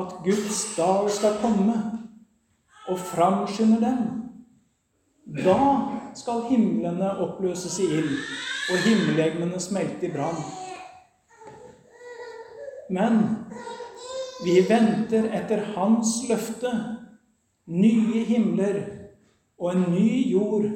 at 0.00 0.16
Guds 0.24 0.62
dag 0.76 1.10
skal 1.10 1.36
komme 1.42 1.76
og 2.88 2.98
framskynder 2.98 3.80
den. 3.80 4.00
Da 5.44 5.58
skal 6.14 6.46
himlene 6.48 7.10
oppløses 7.18 7.78
i 7.78 7.88
ild, 7.98 8.16
og 8.70 8.82
himmellegemene 8.86 9.60
smelte 9.60 10.08
i 10.08 10.12
brann. 10.12 10.40
Men 12.90 13.20
vi 14.44 14.56
venter 14.68 15.28
etter 15.36 15.62
Hans 15.76 16.16
løfte, 16.28 16.72
nye 17.70 18.24
himler 18.26 18.82
og 19.58 19.72
en 19.72 19.86
ny 19.92 20.32
jord 20.32 20.68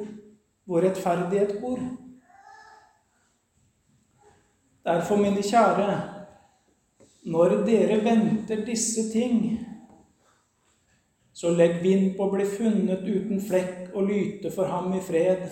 hvor 0.65 0.81
rettferdighet 0.81 1.57
bor. 1.61 1.79
Derfor, 4.85 5.15
mine 5.15 5.41
kjære, 5.41 6.01
når 7.25 7.55
dere 7.65 8.03
venter 8.03 8.65
disse 8.65 9.11
ting, 9.11 9.59
så 11.33 11.49
legg 11.51 11.81
vind 11.83 12.13
på 12.15 12.27
å 12.27 12.31
bli 12.31 12.45
funnet 12.47 13.01
uten 13.03 13.41
flekk 13.43 13.95
og 13.95 14.07
lyte 14.07 14.51
for 14.53 14.69
ham 14.71 14.93
i 14.95 15.01
fred. 15.03 15.49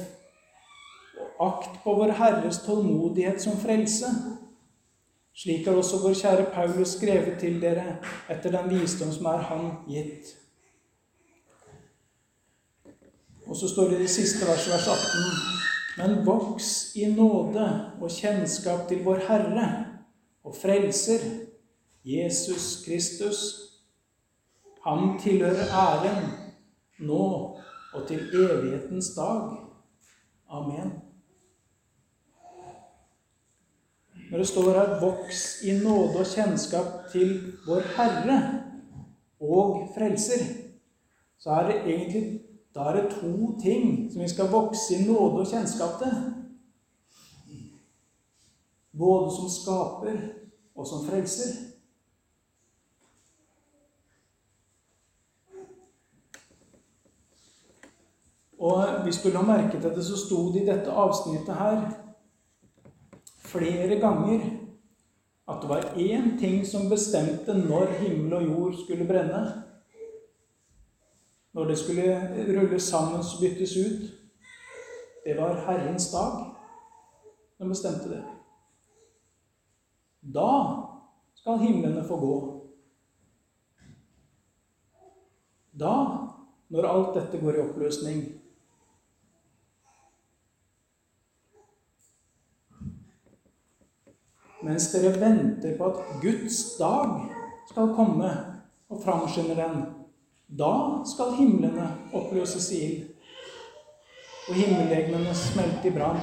Og 1.17 1.41
akt 1.47 1.81
på 1.83 1.95
vår 1.97 2.13
Herres 2.19 2.61
tålmodighet 2.63 3.41
som 3.41 3.57
frelse. 3.59 4.13
Slik 5.35 5.67
har 5.67 5.75
også 5.81 5.99
vår 6.05 6.15
kjære 6.21 6.47
Paulus 6.53 6.93
skrevet 6.95 7.41
til 7.41 7.57
dere 7.61 7.97
etter 8.29 8.53
den 8.53 8.69
visdom 8.77 9.11
som 9.11 9.27
er 9.33 9.43
Han 9.49 9.69
gitt. 9.89 10.42
Og 13.53 13.57
så 13.59 13.67
står 13.69 13.89
det 13.89 13.99
i 14.01 14.07
siste 14.07 14.47
verset, 14.49 14.71
vers 14.73 14.87
18.: 14.87 15.97
Men 15.97 16.25
voks 16.25 16.95
i 16.97 17.05
nåde 17.05 17.65
og 18.01 18.09
kjennskap 18.09 18.87
til 18.89 19.03
vår 19.05 19.19
Herre 19.27 19.65
og 20.41 20.55
Frelser 20.57 21.21
Jesus 22.05 22.81
Kristus. 22.85 23.41
Han 24.87 25.19
tilhører 25.21 25.69
æren 25.69 26.31
nå 26.99 27.27
og 27.93 28.07
til 28.07 28.23
evighetens 28.33 29.11
dag. 29.15 29.51
Amen. 30.49 30.91
Når 34.31 34.37
det 34.37 34.47
står 34.47 34.71
her 34.79 34.99
'voks 34.99 35.61
i 35.63 35.77
nåde 35.83 36.19
og 36.19 36.25
kjennskap 36.25 37.11
til 37.11 37.53
vår 37.67 37.81
Herre 37.97 38.63
og 39.39 39.93
Frelser', 39.93 40.73
så 41.39 41.49
er 41.49 41.71
det 41.71 41.93
egentlig 41.93 42.42
da 42.75 42.79
er 42.89 42.95
det 42.97 43.11
to 43.19 43.59
ting 43.61 44.11
som 44.11 44.21
vi 44.21 44.29
skal 44.29 44.49
vokse 44.51 44.95
i 44.95 45.05
nåde 45.05 45.43
og 45.43 45.47
kjennskap 45.47 45.99
til. 46.01 46.15
Både 48.97 49.29
som 49.35 49.49
skaper 49.49 50.17
og 50.75 50.87
som 50.87 51.05
frelser. 51.05 51.53
Og 58.63 59.03
hvis 59.03 59.21
du 59.21 59.29
la 59.29 59.41
merke 59.41 59.81
til 59.81 59.91
det, 59.91 60.05
så 60.05 60.17
sto 60.17 60.47
det 60.53 60.61
i 60.61 60.65
dette 60.65 60.91
avsnittet 60.91 61.55
her 61.55 61.81
flere 63.53 63.99
ganger 63.99 64.45
at 65.47 65.59
det 65.61 65.69
var 65.69 65.93
én 65.99 66.39
ting 66.39 66.65
som 66.67 66.89
bestemte 66.89 67.53
når 67.53 67.91
himmel 67.99 68.33
og 68.33 68.43
jord 68.43 68.73
skulle 68.83 69.07
brenne. 69.07 69.62
Når 71.53 71.69
det 71.69 71.77
skulle 71.77 72.05
rulles 72.59 72.83
sammen 72.83 73.19
og 73.19 73.41
byttes 73.41 73.77
ut. 73.77 74.09
Det 75.25 75.37
var 75.37 75.61
Herrens 75.65 76.11
dag 76.11 76.53
som 77.57 77.69
bestemte 77.69 78.09
det. 78.09 78.23
Da 80.35 80.49
skal 81.35 81.61
himlene 81.61 82.07
få 82.07 82.19
gå. 82.19 82.35
Da, 85.79 85.93
når 86.69 86.87
alt 86.87 87.15
dette 87.15 87.39
går 87.41 87.55
i 87.57 87.61
oppløsning, 87.63 88.23
mens 94.63 94.91
dere 94.93 95.15
venter 95.19 95.77
på 95.77 95.89
at 95.91 96.13
Guds 96.21 96.59
dag 96.77 97.25
skal 97.71 97.95
komme 97.97 98.29
og 98.89 99.01
framskynde 99.03 99.57
den. 99.57 100.02
Da 100.59 101.01
skal 101.15 101.35
himlene 101.37 101.97
oppløses 102.13 102.71
i 102.71 102.79
ild, 102.85 103.09
og 104.47 104.55
himmellegemene 104.55 105.35
smelte 105.35 105.87
i 105.87 105.91
brann. 105.91 106.19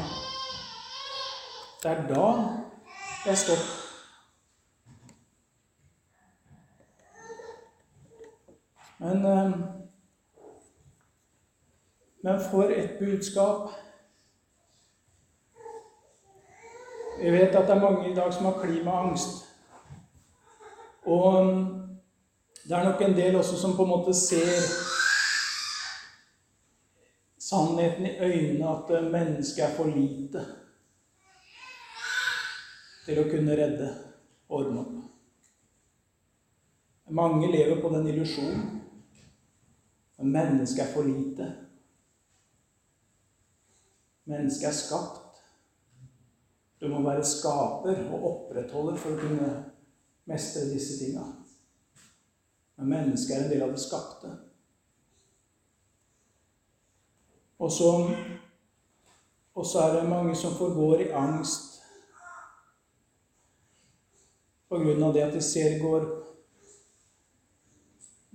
Det 1.82 1.90
er 1.90 2.06
da 2.08 2.26
det 3.24 3.32
er 3.32 3.34
stopp. 3.34 3.66
Men, 8.98 9.24
eh, 9.26 9.50
men 12.22 12.40
for 12.50 12.62
et 12.62 12.90
budskap 12.98 13.70
Vi 17.20 17.30
vet 17.32 17.54
at 17.54 17.68
det 17.68 17.76
er 17.76 17.80
mange 17.80 18.10
i 18.10 18.14
dag 18.14 18.32
som 18.32 18.44
har 18.44 18.52
klimaangst. 18.62 19.28
Og 21.06 21.44
det 22.70 22.76
er 22.78 22.84
nok 22.86 23.00
en 23.02 23.16
del 23.16 23.36
også 23.36 23.56
som 23.58 23.72
på 23.74 23.82
en 23.82 23.90
måte 23.90 24.12
ser 24.14 24.60
sannheten 27.42 28.06
i 28.06 28.12
øynene 28.22 28.68
at 28.70 28.92
mennesket 29.10 29.64
er 29.64 29.72
for 29.74 29.90
lite 29.90 30.44
til 33.08 33.18
å 33.18 33.26
kunne 33.26 33.56
redde 33.58 33.88
og 34.54 34.70
opp. 34.84 34.92
Mange 37.10 37.50
lever 37.50 37.82
på 37.82 37.90
den 37.90 38.06
illusjonen. 38.12 38.62
Men 40.20 40.30
mennesket 40.36 40.84
er 40.84 40.92
for 40.94 41.10
lite. 41.10 41.48
Mennesket 44.30 44.68
er 44.70 44.78
skapt 44.78 45.42
du 46.80 46.86
må 46.88 47.02
være 47.02 47.26
skaper 47.26 48.06
og 48.14 48.22
opprettholder 48.30 48.94
for 48.96 49.12
å 49.12 49.20
kunne 49.20 49.48
mestre 50.30 50.70
disse 50.70 50.96
tinga. 51.02 51.39
Men 52.80 52.88
mennesket 52.88 53.36
er 53.36 53.42
en 53.44 53.50
del 53.50 53.62
av 53.62 53.74
det 53.74 53.80
skapte. 53.82 54.30
Og 57.60 57.72
så, 57.72 57.90
er 59.82 59.96
det 59.98 60.08
mange 60.08 60.36
som 60.36 60.54
forgår 60.56 61.02
i 61.04 61.10
angst 61.12 61.82
på 64.70 64.78
grunn 64.80 65.02
av 65.04 65.12
det 65.12 65.26
at 65.26 65.36
de 65.36 65.42
ser 65.44 65.76
går 65.82 66.06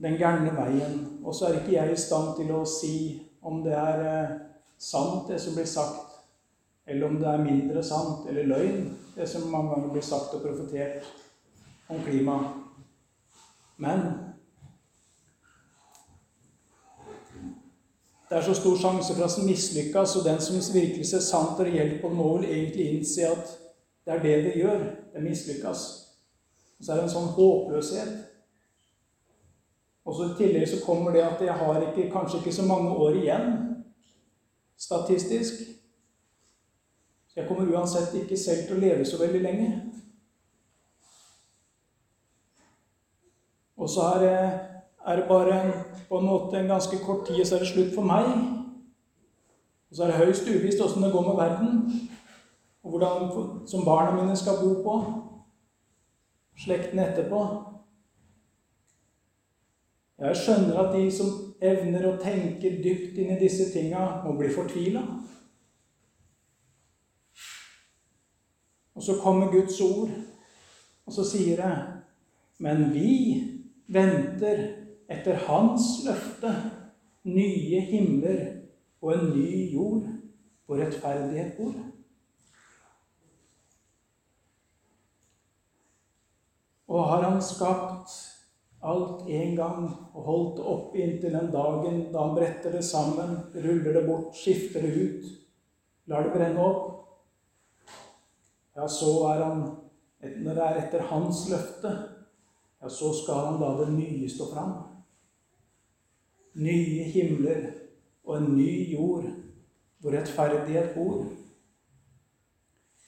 den 0.05 0.17
gærne 0.19 0.53
veien. 0.53 0.99
Og 1.23 1.33
så 1.33 1.47
er 1.47 1.57
ikke 1.61 1.77
jeg 1.79 1.95
i 1.95 2.03
stand 2.05 2.35
til 2.37 2.51
å 2.53 2.61
si 2.69 2.97
om 3.41 3.63
det 3.65 3.73
er 3.73 4.05
eh, 4.05 4.35
sant, 4.77 5.25
det 5.31 5.39
som 5.41 5.57
blir 5.57 5.65
sagt, 5.69 6.19
eller 6.85 7.07
om 7.07 7.17
det 7.17 7.31
er 7.31 7.41
mindre 7.41 7.81
sant 7.83 8.27
eller 8.29 8.45
løgn, 8.51 8.93
det 9.15 9.25
som 9.29 9.49
mange 9.49 9.73
ganger 9.73 9.93
blir 9.95 10.05
sagt 10.05 10.37
og 10.37 10.45
profetert 10.45 11.09
om 11.89 12.03
klima. 12.05 12.37
Men 13.81 14.34
det 18.35 18.41
er 18.41 18.53
så 18.53 18.53
stor 18.53 18.75
sjanse 18.75 19.13
for 19.15 19.23
at 19.23 19.35
den 19.37 19.45
mislykkes, 19.45 20.15
og 20.15 20.25
den 20.25 20.41
som 20.41 20.73
virkelig 20.73 21.05
ser 21.07 21.21
sant 21.23 21.59
og 21.59 21.65
reelt 21.65 22.01
på 22.01 22.09
det, 22.09 22.17
må 22.17 22.37
vel 22.37 22.49
egentlig 22.49 22.87
innse 22.89 23.29
at 23.29 23.53
det 24.05 24.13
er 24.13 24.23
det 24.23 24.33
det 24.43 24.55
gjør. 24.59 24.81
Det 25.13 25.21
mislykkes. 25.23 25.83
Så 26.81 26.91
er 26.91 26.97
det 26.99 27.05
en 27.05 27.13
sånn 27.13 27.29
håpløshet. 27.37 28.09
Og 30.03 30.17
så 30.17 30.27
I 30.27 30.35
tillegg 30.41 30.67
så 30.67 30.81
kommer 30.83 31.15
det 31.15 31.23
at 31.23 31.45
jeg 31.47 31.55
har 31.61 31.79
ikke, 31.87 32.09
kanskje 32.11 32.41
ikke 32.41 32.57
så 32.57 32.67
mange 32.67 32.91
år 32.91 33.21
igjen 33.21 33.47
statistisk. 34.77 35.63
Så 37.31 37.39
jeg 37.39 37.47
kommer 37.47 37.71
uansett 37.71 38.19
ikke 38.19 38.37
selv 38.37 38.67
til 38.67 38.75
å 38.75 38.83
leve 38.83 39.07
så 39.07 39.23
veldig 39.23 39.43
lenge. 39.47 39.71
Og 43.79 43.89
så 43.95 44.11
er 44.11 44.27
det, 44.27 44.37
er 45.07 45.15
det 45.15 45.27
bare 45.27 45.73
på 46.09 46.19
en 46.19 46.25
måte 46.25 46.57
en 46.57 46.67
ganske 46.67 46.97
kort 47.05 47.27
tid, 47.27 47.45
så 47.45 47.55
er 47.55 47.59
det 47.59 47.67
slutt 47.67 47.93
for 47.95 48.01
meg. 48.01 48.25
Og 49.89 49.95
så 49.95 50.03
er 50.03 50.07
det 50.11 50.25
høyst 50.25 50.49
uvisst 50.49 50.81
åssen 50.81 51.03
det 51.03 51.11
går 51.13 51.27
med 51.27 51.35
verden, 51.35 51.69
og 52.83 52.89
hvordan 52.89 53.67
som 53.67 53.85
barna 53.85 54.15
mine 54.15 54.37
skal 54.37 54.57
bo 54.61 54.73
på. 54.83 54.95
Slekten 56.57 56.99
etterpå. 56.99 57.41
Jeg 60.19 60.35
skjønner 60.35 60.77
at 60.79 60.93
de 60.95 61.11
som 61.11 61.31
evner 61.61 62.05
å 62.07 62.17
tenke 62.21 62.71
dypt 62.83 63.17
inn 63.19 63.33
i 63.35 63.39
disse 63.39 63.67
tinga, 63.73 64.23
må 64.23 64.37
bli 64.39 64.49
fortvila. 64.53 65.01
Og 68.95 69.03
så 69.03 69.17
kommer 69.19 69.51
Guds 69.51 69.81
ord, 69.81 70.13
og 71.05 71.13
så 71.13 71.25
sier 71.27 71.59
det 71.59 71.73
Men 72.57 72.93
vi 72.93 73.11
venter 73.91 74.84
etter 75.11 75.39
Hans 75.47 76.03
løfte 76.05 76.51
nye 77.25 77.81
himler 77.89 78.45
og 79.01 79.13
en 79.13 79.27
ny 79.33 79.49
jord 79.73 80.07
hvor 80.65 80.81
rettferdighet 80.81 81.53
bor. 81.57 81.75
Og 86.87 87.07
har 87.09 87.29
Han 87.29 87.41
skapt 87.41 88.13
alt 88.85 89.29
en 89.29 89.55
gang 89.57 89.85
og 90.13 90.23
holdt 90.23 90.57
det 90.57 90.65
oppe 90.73 91.01
inntil 91.01 91.33
den 91.33 91.51
dagen 91.53 92.01
da 92.13 92.27
Han 92.27 92.35
bretter 92.37 92.71
det 92.71 92.83
sammen, 92.85 93.37
ruller 93.53 93.93
det 93.93 94.05
bort, 94.07 94.35
skifter 94.37 94.81
det 94.85 94.93
ut, 94.93 95.31
lar 96.05 96.23
det 96.23 96.33
brenne 96.33 96.61
opp, 96.61 96.91
ja, 98.75 98.87
så 98.87 99.11
er 99.31 99.43
han 99.43 99.65
Når 100.25 100.55
det 100.57 100.63
er 100.63 100.77
etter 100.79 101.03
hans 101.05 101.43
løfte, 101.51 101.89
ja, 102.81 102.89
så 102.89 103.11
skal 103.13 103.43
han 103.45 103.59
la 103.61 103.67
det 103.77 103.91
nye 103.93 104.29
stå 104.29 104.47
fram. 104.49 104.71
Nye 106.55 107.03
himler 107.11 107.65
og 108.23 108.37
en 108.37 108.53
ny 108.57 108.93
jord 108.93 109.25
hvor 109.99 110.13
rettferdighet 110.13 110.93
bor. 110.95 111.25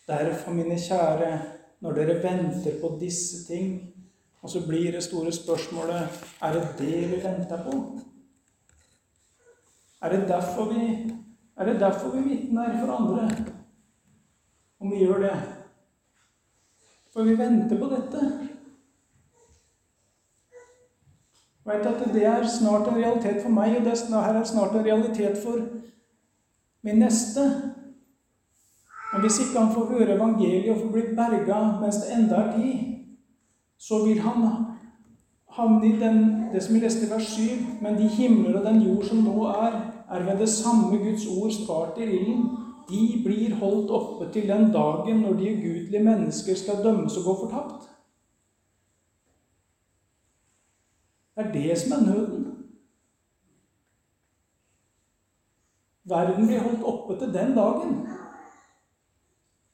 Derfor, 0.08 0.52
mine 0.52 0.80
kjære, 0.80 1.42
når 1.80 1.94
dere 1.94 2.24
venter 2.24 2.80
på 2.82 2.98
disse 3.00 3.46
ting, 3.48 3.94
og 4.42 4.50
så 4.50 4.68
blir 4.68 4.92
det 4.92 5.04
store 5.04 5.32
spørsmålet 5.32 6.28
er 6.42 6.54
det 6.54 6.68
det 6.80 7.02
vi 7.12 7.24
venter 7.24 7.64
på? 7.64 8.00
Er 10.02 10.10
det 10.10 10.28
derfor 10.30 10.74
vi, 10.74 11.12
er 11.58 11.66
det 11.66 11.80
derfor 11.80 12.10
vi 12.16 12.30
vitner 12.30 12.80
for 12.80 12.94
andre? 12.96 13.46
Om 14.80 14.92
vi 14.92 14.98
gjør 14.98 15.20
det? 15.20 15.38
For 17.14 17.24
vi 17.24 17.38
venter 17.38 17.80
på 17.80 17.90
dette. 17.96 18.50
Vet 21.68 21.86
at 21.86 22.14
Det 22.14 22.26
er 22.26 22.48
snart 22.48 22.88
en 22.88 22.96
realitet 22.96 23.42
for 23.44 23.50
meg, 23.50 23.78
og 23.78 23.86
det 23.86 23.98
her 24.10 24.40
er 24.40 24.44
snart 24.44 24.76
en 24.76 24.86
realitet 24.86 25.38
for 25.44 25.60
min 26.84 26.96
neste. 26.96 27.42
Men 29.14 29.22
hvis 29.22 29.40
ikke 29.40 29.60
han 29.60 29.74
får 29.74 29.86
høre 29.86 30.16
evangeliet 30.16 30.72
og 30.72 30.82
får 30.82 30.92
bli 30.92 31.02
berga 31.16 31.60
mens 31.82 31.96
det 31.96 32.14
enda 32.16 32.36
er 32.36 32.54
tid, 32.58 32.80
så 33.80 34.06
vil 34.06 34.20
han 34.20 34.48
havne 35.50 35.88
i 35.88 36.00
den, 36.00 36.46
det 36.54 36.64
som 36.64 36.76
vi 36.76 36.80
leste 36.80 37.06
i 37.06 37.10
vers 37.10 37.28
7. 37.36 37.42
Men 37.82 37.98
de 37.98 38.08
himler 38.08 38.60
og 38.60 38.66
den 38.66 38.82
jord 38.82 39.04
som 39.04 39.18
nå 39.18 39.44
er, 39.48 39.78
er 40.12 40.24
ved 40.24 40.40
det 40.40 40.50
samme 40.50 40.98
Guds 40.98 41.28
ord 41.28 41.52
spart 41.52 41.98
i 41.98 42.04
ilden 42.04 42.48
de 42.90 43.22
blir 43.26 43.56
holdt 43.60 43.92
oppe 43.92 44.30
til 44.32 44.48
den 44.48 44.70
dagen 44.72 45.22
når 45.26 45.34
de 45.40 45.54
ugudelige 45.58 46.04
mennesker 46.04 46.56
skal 46.56 46.84
dømmes 46.84 47.18
og 47.18 47.24
gå 47.24 47.36
fortapt. 47.42 47.90
Det 51.38 51.46
er 51.46 51.52
det 51.52 51.78
som 51.78 51.92
er 51.92 52.06
nøden. 52.06 52.46
Verden 56.04 56.48
blir 56.48 56.60
holdt 56.60 56.84
oppe 56.84 57.20
til 57.20 57.34
den 57.34 57.52
dagen. 57.56 58.08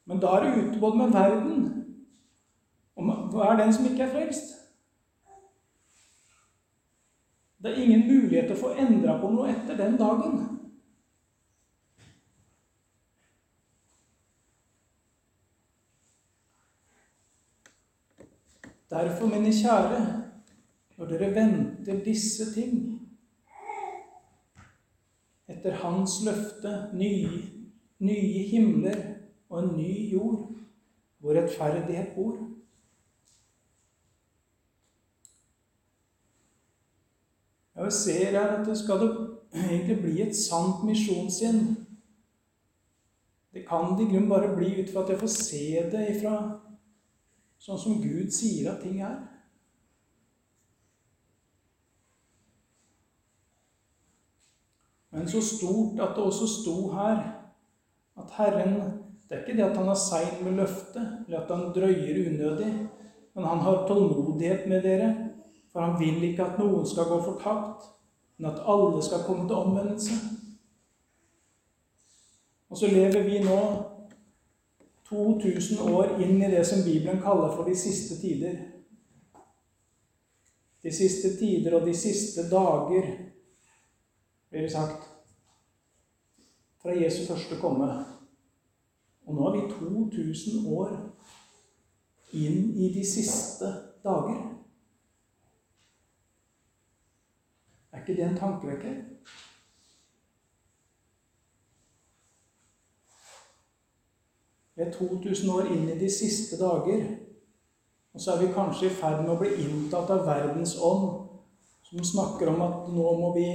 Men 0.05 0.19
da 0.19 0.27
er 0.27 0.43
det 0.43 0.57
ute 0.57 0.79
både 0.79 0.97
med 0.97 1.11
verden 1.11 1.69
og 2.95 3.29
hva 3.31 3.45
er 3.51 3.63
den 3.63 3.73
som 3.73 3.85
ikke 3.85 4.03
er 4.03 4.11
frelst? 4.11 4.51
Det 7.63 7.71
er 7.71 7.83
ingen 7.83 8.07
mulighet 8.07 8.51
til 8.51 8.57
å 8.57 8.59
få 8.59 8.73
endra 8.75 9.15
på 9.21 9.31
noe 9.31 9.47
etter 9.53 9.79
den 9.79 9.95
dagen. 9.97 10.41
Derfor, 18.91 19.31
mine 19.31 19.49
kjære, 19.49 20.22
når 21.03 21.17
dere 21.17 21.33
venter 21.35 21.97
disse 22.05 22.45
ting 22.53 22.75
etter 25.51 25.75
Hans 25.81 26.21
løfte, 26.23 26.71
nye, 26.95 27.41
nye 27.99 28.43
himler 28.47 29.01
og 29.49 29.57
en 29.59 29.73
ny 29.75 30.13
jord, 30.13 30.45
hvor 31.19 31.35
rettferdighet 31.35 32.15
bor 32.15 32.39
Jeg 37.75 37.91
ser 37.91 38.31
her 38.31 38.51
at 38.53 38.67
det 38.67 38.77
skal 38.79 39.01
det 39.01 39.09
egentlig 39.53 39.95
bli 39.99 40.21
et 40.21 40.35
sant 40.37 40.85
misjonssinn. 40.87 41.73
Det 43.51 43.65
kan 43.67 43.97
det 43.97 44.05
i 44.05 44.11
grunnen 44.11 44.29
bare 44.29 44.55
bli 44.55 44.69
ut 44.77 44.93
fra 44.93 45.03
at 45.03 45.09
jeg 45.09 45.19
får 45.19 45.31
se 45.33 45.65
det 45.91 46.03
ifra 46.13 46.37
sånn 47.59 47.81
som 47.81 47.99
Gud 47.99 48.31
sier 48.31 48.71
at 48.71 48.85
ting 48.85 49.01
er. 49.03 49.32
Men 55.13 55.29
så 55.29 55.41
stort 55.41 55.99
at 56.01 56.15
det 56.15 56.23
også 56.23 56.47
sto 56.49 56.75
her 56.93 57.21
at 58.17 58.31
Herren 58.37 58.75
Det 59.29 59.37
er 59.39 59.45
ikke 59.45 59.57
det 59.57 59.69
at 59.69 59.77
han 59.77 59.87
er 59.89 59.97
sein 59.97 60.43
med 60.43 60.51
løftet, 60.51 61.07
eller 61.25 61.39
at 61.39 61.51
han 61.57 61.71
drøyer 61.73 62.17
unødig, 62.27 62.73
men 63.35 63.45
han 63.45 63.57
har 63.57 63.87
tålmodighet 63.87 64.67
med 64.67 64.81
dere, 64.83 65.15
for 65.71 65.79
han 65.81 65.99
vil 65.99 66.23
ikke 66.23 66.43
at 66.43 66.59
noen 66.59 66.85
skal 66.85 67.07
gå 67.09 67.21
fortapt, 67.23 67.87
men 68.37 68.51
at 68.51 68.61
alle 68.67 69.03
skal 69.03 69.23
komme 69.25 69.47
til 69.47 69.55
omvendelse. 69.55 70.13
Og 72.69 72.77
så 72.77 72.87
lever 72.87 73.23
vi 73.23 73.39
nå 73.43 73.59
2000 75.09 75.81
år 75.89 76.15
inn 76.21 76.41
i 76.41 76.51
det 76.51 76.65
som 76.67 76.83
Bibelen 76.85 77.21
kaller 77.21 77.55
for 77.55 77.63
de 77.69 77.75
siste 77.77 78.19
tider. 78.21 78.55
De 80.83 80.93
siste 80.93 81.35
tider 81.39 81.79
og 81.79 81.87
de 81.87 81.93
siste 81.97 82.49
dager, 82.51 83.32
blir 84.53 84.61
det 84.61 84.71
sagt, 84.71 85.09
fra 86.81 86.91
Jesu 86.91 87.33
første 87.33 87.55
komme. 87.61 88.05
Og 89.25 89.35
nå 89.35 89.47
er 89.47 89.55
vi 89.55 89.71
2000 90.11 90.67
år 90.77 90.91
inn 92.37 92.69
i 92.77 92.91
de 92.93 93.05
siste 93.07 93.71
dager. 94.03 94.43
Er 97.91 98.03
ikke 98.03 98.21
det 98.21 98.29
en 98.29 98.37
tankevekker? 98.37 98.95
Vi 104.75 104.81
er 104.81 104.93
2000 104.93 105.49
år 105.49 105.73
inn 105.73 105.89
i 105.89 105.99
de 105.99 106.13
siste 106.13 106.61
dager. 106.61 107.07
Og 108.13 108.21
så 108.21 108.31
er 108.31 108.45
vi 108.45 108.53
kanskje 108.53 108.91
i 108.91 108.97
ferd 109.01 109.23
med 109.23 109.33
å 109.33 109.41
bli 109.41 109.55
inntatt 109.65 110.13
av 110.13 110.27
verdens 110.29 110.77
ånd, 110.77 111.23
som 111.89 112.11
snakker 112.13 112.53
om 112.53 112.61
at 112.61 112.91
nå 112.93 113.13
må 113.17 113.33
vi 113.33 113.47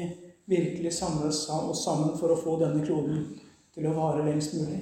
virkelig 0.48 0.94
samle 0.94 1.28
oss 1.28 1.84
sammen 1.84 2.14
for 2.16 2.32
å 2.32 2.38
få 2.40 2.54
denne 2.62 2.84
kloden 2.86 3.26
til 3.74 3.88
å 3.88 3.96
vare 3.96 4.24
lengst 4.24 4.54
mulig. 4.56 4.80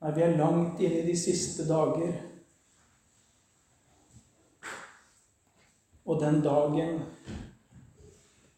Nei, 0.00 0.10
vi 0.16 0.24
er 0.24 0.38
langt 0.40 0.80
inn 0.82 0.96
i 0.98 1.06
de 1.06 1.14
siste 1.14 1.68
dager. 1.68 2.16
Og 6.08 6.18
den 6.18 6.40
dagen 6.42 7.04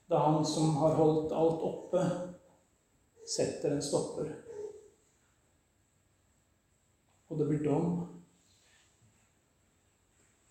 da 0.08 0.22
han 0.22 0.44
som 0.46 0.76
har 0.76 0.96
holdt 0.96 1.32
alt 1.36 1.66
oppe, 1.68 2.06
setter 3.28 3.74
en 3.74 3.84
stopper. 3.84 4.32
Og 7.28 7.38
det 7.38 7.48
blir 7.48 7.64
dom. 7.64 8.11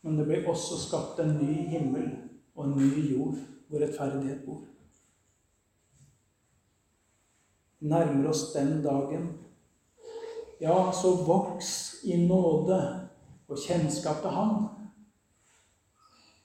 Men 0.01 0.17
det 0.17 0.25
blir 0.25 0.49
også 0.49 0.79
skapt 0.81 1.19
en 1.19 1.37
ny 1.37 1.53
himmel 1.69 2.09
og 2.55 2.65
en 2.65 2.77
ny 2.77 3.11
jord 3.13 3.37
hvor 3.67 3.79
rettferdighet 3.79 4.41
bor. 4.45 4.65
Nærmer 7.79 8.29
oss 8.29 8.51
den 8.53 8.83
dagen. 8.83 9.29
Ja, 10.61 10.91
så 10.93 11.15
voks 11.25 11.95
i 12.03 12.17
nåde 12.27 12.77
og 13.47 13.57
kjennskap 13.57 14.21
til 14.21 14.29
Han. 14.29 14.67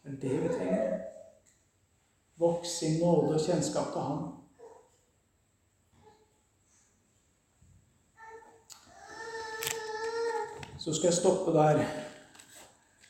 Det 0.04 0.12
er 0.12 0.20
det 0.20 0.42
vi 0.42 0.48
trenger. 0.48 0.98
Voks 2.36 2.82
i 2.82 2.98
nåde 3.00 3.34
og 3.34 3.40
kjennskap 3.40 3.92
til 3.92 4.00
Han. 4.00 4.24
Så 10.78 10.94
skal 10.94 11.08
jeg 11.08 11.14
stoppe 11.14 11.52
der. 11.52 12.05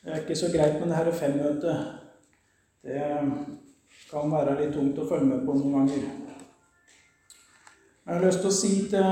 Det 0.07 0.13
er 0.15 0.19
ikke 0.19 0.35
så 0.35 0.47
greit 0.57 0.79
med 0.79 0.87
det 0.87 0.95
her 0.95 1.11
femmøtet. 1.11 1.87
Det 2.83 3.01
kan 4.11 4.31
være 4.31 4.53
litt 4.55 4.69
tungt 4.73 4.99
å 5.03 5.07
følge 5.09 5.25
med 5.27 5.41
på 5.43 5.55
noen 5.57 5.73
ganger. 5.75 6.05
Jeg 8.05 8.13
har 8.13 8.23
lyst 8.23 8.39
til 8.39 8.47
å 8.47 8.55
si 8.55 8.69
til 8.87 9.03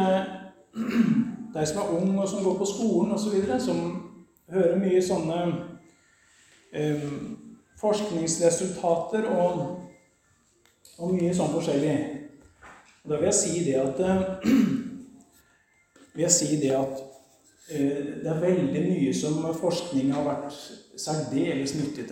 deg 1.55 1.67
som 1.67 1.81
er 1.81 1.91
ung 1.97 2.13
og 2.15 2.29
som 2.31 2.45
går 2.45 2.55
på 2.61 2.67
skolen 2.69 3.11
osv., 3.11 3.35
som 3.65 3.81
hører 4.55 4.79
mye 4.79 5.01
sånne 5.03 5.41
eh, 6.71 7.03
forskningsresultater 7.83 9.27
og, 9.35 9.59
og, 10.95 11.11
mye 11.11 11.35
sånn 11.35 11.51
forskjellig. 11.57 11.97
Og 13.03 13.11
da 13.11 13.19
vil 13.19 13.31
jeg 13.33 13.39
si 13.41 13.65
det 13.67 13.75
at 13.83 13.99
vil 16.15 16.23
jeg 16.23 16.37
si 16.39 16.63
det 16.63 16.71
at 16.79 17.05
eh, 17.67 18.01
det 18.23 18.31
er 18.31 18.43
veldig 18.47 18.87
mye 18.87 19.13
som 19.19 19.43
forskning 19.59 20.15
har 20.15 20.23
vært 20.31 20.84
særdeles 20.97 21.75
til. 21.95 22.11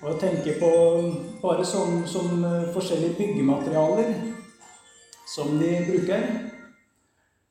Og 0.00 0.10
jeg 0.10 0.20
tenker 0.20 0.60
på 0.60 0.70
bare 1.42 1.64
som, 1.64 2.06
som 2.06 2.44
forskjellige 2.72 3.16
byggematerialer 3.18 4.14
som 5.34 5.58
de 5.58 5.86
bruker. 5.86 6.22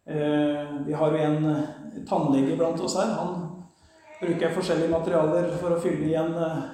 Eh, 0.05 0.85
vi 0.85 0.93
har 0.93 1.11
jo 1.11 1.17
en 1.17 1.63
tannlege 2.07 2.57
blant 2.57 2.81
oss 2.81 2.97
her. 2.97 3.13
Han 3.19 3.35
bruker 4.21 4.55
forskjellige 4.55 4.91
materialer 4.91 5.51
for 5.61 5.75
å 5.75 5.79
fylle 5.79 6.09
igjen 6.09 6.33
eh, 6.35 6.65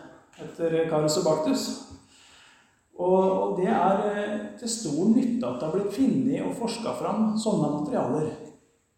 etter 0.46 0.80
Carosobactus. 0.90 1.68
Og 2.96 3.60
det 3.60 3.68
er 3.70 4.02
til 4.60 4.72
stor 4.72 5.12
nytte 5.12 5.46
at 5.46 5.60
det 5.60 5.68
har 5.68 5.76
blitt 5.76 5.98
funnet 5.98 6.46
og 6.46 6.56
forska 6.58 6.96
fram 6.98 7.34
sånne 7.38 7.74
materialer. 7.76 8.30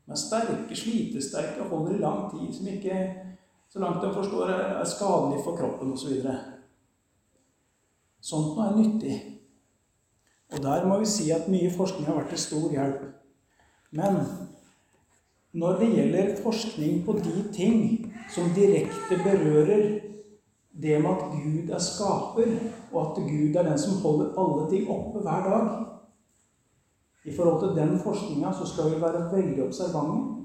Med 0.07 0.19
sterke, 0.21 0.77
slitesterke, 0.77 1.65
holder 1.67 1.97
i 1.97 2.03
lang 2.03 2.27
tid, 2.31 2.53
som 2.55 2.69
ikke, 2.71 2.99
så 3.77 3.83
langt 3.83 4.03
de 4.03 4.13
forstår, 4.13 4.49
er 4.49 4.85
skadelig 4.85 5.43
for 5.45 5.57
kroppen 5.57 5.91
osv. 5.93 6.13
Så 6.17 6.31
Sånt 8.25 8.55
noe 8.57 8.65
er 8.65 8.77
nyttig. 8.77 9.17
Og 10.55 10.63
der 10.63 10.85
må 10.87 10.97
vi 10.97 11.05
si 11.05 11.27
at 11.31 11.49
mye 11.51 11.69
forskning 11.69 12.07
har 12.07 12.17
vært 12.17 12.31
til 12.33 12.41
stor 12.41 12.71
hjelp. 12.73 13.03
Men 13.91 14.17
når 15.53 15.77
det 15.79 15.89
gjelder 15.93 16.31
forskning 16.41 17.03
på 17.05 17.19
de 17.21 17.43
ting 17.53 17.83
som 18.33 18.49
direkte 18.55 19.19
berører 19.21 19.85
det 20.81 20.97
med 21.03 21.11
at 21.11 21.29
Gud 21.35 21.69
er 21.69 21.83
skaper, 21.83 22.49
og 22.91 22.99
at 23.03 23.21
Gud 23.29 23.55
er 23.55 23.69
den 23.69 23.79
som 23.79 24.01
holder 24.01 24.33
alle 24.41 24.65
ting 24.71 24.89
oppe 24.89 25.21
hver 25.21 25.45
dag 25.49 25.85
I 27.25 27.35
forhold 27.35 27.61
til 27.61 27.77
den 27.77 27.99
forskninga 27.99 28.53
så 28.53 28.65
skal 28.65 28.91
vi 28.95 29.01
være 29.01 29.29
veldig 29.31 29.63
observante. 29.67 30.36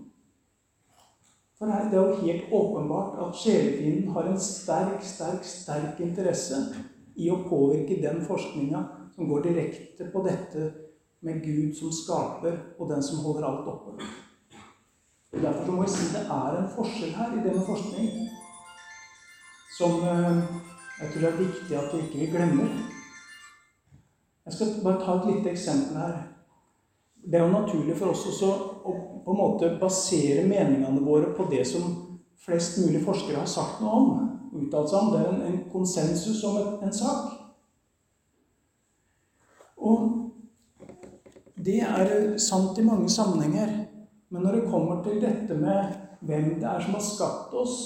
For 1.63 1.69
det 1.71 1.99
er 1.99 2.07
jo 2.07 2.15
helt 2.23 2.45
åpenbart 2.53 3.19
at 3.23 3.37
sjelefienden 3.39 4.09
har 4.13 4.23
en 4.23 4.41
sterk, 4.41 5.05
sterk, 5.07 5.45
sterk 5.47 6.01
interesse 6.03 6.57
i 7.15 7.29
å 7.31 7.37
påvirke 7.47 8.01
den 8.03 8.19
forskninga 8.27 8.81
som 9.15 9.29
går 9.31 9.45
direkte 9.45 10.09
på 10.11 10.25
dette 10.27 10.65
med 11.23 11.39
Gud 11.45 11.77
som 11.79 11.93
skaper, 11.95 12.57
og 12.79 12.91
den 12.91 13.07
som 13.07 13.23
holder 13.23 13.47
alt 13.47 13.71
oppe. 13.71 13.95
Derfor 15.37 15.71
må 15.77 15.87
jeg 15.87 15.95
si 15.95 16.09
det 16.17 16.25
er 16.27 16.59
en 16.65 16.69
forskjell 16.75 17.15
her 17.21 17.39
i 17.39 17.47
det 17.47 17.55
med 17.55 17.71
forskning 17.71 18.11
som 19.79 20.03
eh, 20.03 20.43
jeg 20.99 21.13
tror 21.13 21.21
det 21.21 21.31
er 21.31 21.41
viktig 21.45 21.79
at 21.79 21.95
vi 21.95 22.03
ikke 22.09 22.31
glemmer. 22.35 22.75
Jeg 24.51 24.59
skal 24.59 24.77
bare 24.83 25.07
ta 25.07 25.15
et 25.21 25.31
lite 25.31 25.55
eksempel 25.55 26.03
her. 26.03 26.23
Det 27.23 27.39
er 27.39 27.47
jo 27.47 27.55
naturlig 27.55 28.01
for 28.03 28.11
oss 28.17 28.27
også 28.35 28.72
å 28.85 28.95
på 29.25 29.31
en 29.33 29.39
måte 29.39 29.71
basere 29.81 30.43
meningene 30.47 31.01
våre 31.05 31.31
på 31.37 31.47
det 31.51 31.65
som 31.69 31.85
flest 32.43 32.79
mulig 32.83 33.05
forskere 33.05 33.43
har 33.43 33.51
sagt 33.51 33.81
noe 33.83 33.99
om. 34.01 34.29
uttalt 34.53 34.91
seg 34.91 34.99
om. 34.99 35.13
Det 35.13 35.21
er 35.21 35.29
en, 35.31 35.43
en 35.49 35.61
konsensus 35.73 36.43
om 36.45 36.59
et, 36.61 36.83
en 36.83 36.93
sak. 36.93 37.39
Og 39.83 40.11
det 41.57 41.81
er 41.87 42.39
sant 42.43 42.79
i 42.79 42.85
mange 42.87 43.09
sammenhenger. 43.11 43.73
Men 44.33 44.43
når 44.43 44.59
det 44.59 44.71
kommer 44.71 45.03
til 45.05 45.21
dette 45.23 45.55
med 45.55 45.95
hvem 46.27 46.55
det 46.61 46.69
er 46.69 46.83
som 46.83 46.97
har 46.97 47.05
skapt 47.05 47.55
oss, 47.55 47.79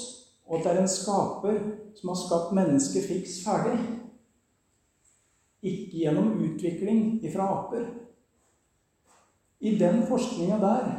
og 0.47 0.57
at 0.57 0.65
det 0.65 0.73
er 0.73 0.81
en 0.81 0.91
skaper 0.91 1.57
som 1.97 2.11
har 2.11 2.19
skapt 2.19 2.53
mennesket 2.55 3.07
fiks 3.07 3.41
ferdig 3.43 3.79
Ikke 5.65 6.03
gjennom 6.03 6.37
utvikling 6.45 7.17
ifra 7.25 7.47
aper. 7.55 7.87
I 9.59 9.77
den 9.77 10.03
forskninga 10.07 10.57
der 10.61 10.89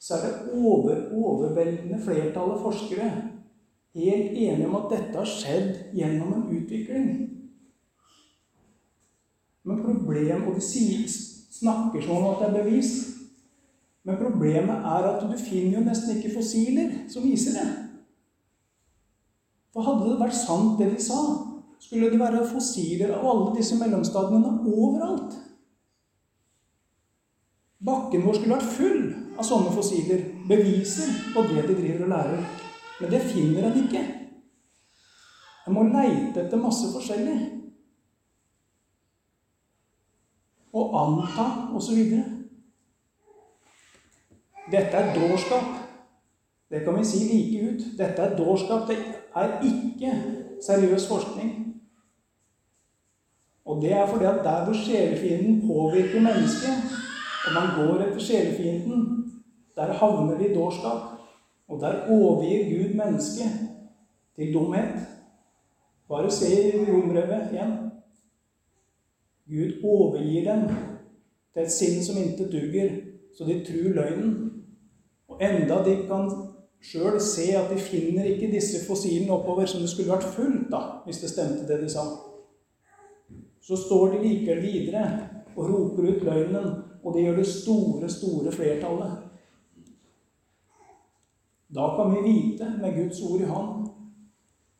så 0.00 0.14
er 0.14 0.20
det 0.26 0.64
over, 0.64 0.96
overveldende 1.12 2.00
flertallet 2.04 2.60
forskere 2.60 3.12
helt 3.94 4.30
enige 4.30 4.68
om 4.68 4.74
at 4.76 4.90
dette 4.90 5.16
har 5.16 5.28
skjedd 5.28 5.70
gjennom 5.96 6.32
en 6.32 6.48
utvikling. 6.58 7.06
Men 9.64 9.82
problemet, 9.84 10.48
Og 10.48 10.54
de 10.54 11.08
snakker 11.60 12.02
som 12.02 12.16
om 12.16 12.26
at 12.34 12.40
det 12.40 12.48
er 12.48 12.62
bevis. 12.64 12.92
Men 14.04 14.16
problemet 14.16 14.76
er 14.76 15.08
at 15.08 15.22
du 15.22 15.36
finner 15.38 15.78
jo 15.78 15.84
nesten 15.84 16.16
ikke 16.16 16.34
fossiler 16.34 16.90
som 17.08 17.24
viser 17.24 17.56
det. 17.56 17.68
For 19.72 19.82
hadde 19.82 20.10
det 20.10 20.20
vært 20.20 20.36
sant, 20.36 20.76
det 20.78 20.90
de 20.92 21.00
sa, 21.02 21.20
skulle 21.80 22.10
det 22.12 22.20
være 22.20 22.44
fossiler 22.46 23.14
av 23.16 23.24
alle 23.30 23.56
disse 23.56 23.78
mellomstadiene 23.80 24.52
overalt. 24.68 25.38
Bakken 27.84 28.22
vår 28.24 28.38
skulle 28.38 28.56
vært 28.56 28.76
full 28.76 29.00
av 29.36 29.44
sånne 29.44 29.72
fossiler. 29.74 30.22
Beviser 30.48 31.10
på 31.34 31.44
det 31.50 31.66
de 31.68 31.76
driver 31.76 32.06
og 32.06 32.12
lærer. 32.14 32.44
Men 33.00 33.10
det 33.12 33.26
finner 33.28 33.68
en 33.68 33.80
ikke. 33.82 34.04
En 35.66 35.76
må 35.76 35.84
leite 35.88 36.44
etter 36.44 36.60
masse 36.60 36.88
forskjellig. 36.94 37.36
Og 40.74 40.96
anta 41.00 41.48
osv. 41.76 42.00
Dette 44.72 44.96
er 45.00 45.12
dårskap. 45.18 45.76
Det 46.70 46.80
kan 46.84 46.96
vi 46.98 47.04
si 47.06 47.20
like 47.28 47.68
ut. 47.68 47.84
Dette 47.98 48.22
er 48.22 48.36
dårskap. 48.38 48.88
Det 48.88 48.96
er 49.36 49.58
ikke 49.68 50.16
seriøs 50.64 51.08
forskning. 51.08 51.52
Og 53.64 53.82
det 53.82 53.92
er 53.92 54.06
fordi 54.06 54.24
at 54.24 54.44
der 54.44 54.64
hvor 54.64 54.76
sjelefienden 54.76 55.68
påvirker 55.68 56.20
mennesket, 56.20 57.03
og 57.46 57.52
man 57.52 57.74
går 57.76 58.06
etter 58.06 58.20
sjelefienden, 58.20 59.02
der 59.76 59.92
havner 59.92 60.38
vi 60.38 60.48
i 60.48 60.54
dårskap. 60.54 61.10
Og 61.68 61.80
der 61.80 62.06
overgir 62.10 62.64
Gud 62.70 62.94
mennesket 62.94 63.52
til 64.36 64.54
dumhet. 64.54 64.98
Bare 66.08 66.30
se 66.30 66.46
i 66.74 66.92
Rombrevet 66.92 67.52
igjen. 67.52 67.72
Gud 69.48 69.84
overgir 69.84 70.52
dem 70.52 70.68
til 71.52 71.62
et 71.62 71.72
sinn 71.72 72.02
som 72.04 72.20
intet 72.20 72.52
duger, 72.52 72.90
så 73.36 73.44
de 73.48 73.60
tror 73.64 73.96
løgnen. 73.98 74.34
Og 75.28 75.40
enda 75.40 75.80
de 75.84 75.96
kan 76.08 76.30
sjøl 76.84 77.20
se 77.20 77.50
at 77.56 77.70
de 77.72 77.80
finner 77.80 78.24
ikke 78.28 78.52
disse 78.52 78.84
fossilene 78.86 79.32
oppover 79.32 79.66
som 79.66 79.80
det 79.80 79.90
skulle 79.90 80.12
vært 80.12 80.32
fullt 80.36 80.68
da, 80.72 80.82
hvis 81.04 81.20
det 81.24 81.32
stemte 81.32 81.68
det 81.68 81.80
de 81.82 81.90
sa. 81.92 82.04
Så 83.64 83.76
står 83.86 84.12
de 84.12 84.24
likevel 84.26 84.60
videre 84.62 85.04
og 85.56 85.70
roper 85.70 86.10
ut 86.10 86.26
løgnen 86.28 86.68
og 87.04 87.14
det 87.14 87.22
gjør 87.22 87.36
det 87.36 87.46
store, 87.46 88.08
store 88.08 88.52
flertallet. 88.52 89.18
Da 91.74 91.88
kan 91.96 92.14
vi 92.14 92.22
vite, 92.24 92.70
med 92.80 92.96
Guds 92.96 93.20
ord 93.20 93.40
i 93.40 93.50
hånd 93.50 93.88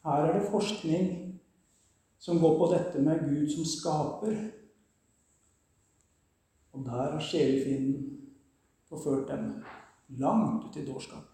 Her 0.05 0.25
er 0.25 0.39
det 0.39 0.51
forskning 0.51 1.07
som 2.19 2.41
går 2.41 2.59
på 2.59 2.67
dette 2.73 3.01
med 3.03 3.23
Gud 3.25 3.49
som 3.49 3.65
skaper. 3.65 4.35
Og 6.73 6.85
der 6.85 7.13
har 7.13 7.21
sjelefienden 7.21 8.21
forført 8.89 9.29
dem. 9.29 9.65
langt 10.09 10.65
ut 10.65 10.77
i 10.77 10.85
dårskap. 10.87 11.25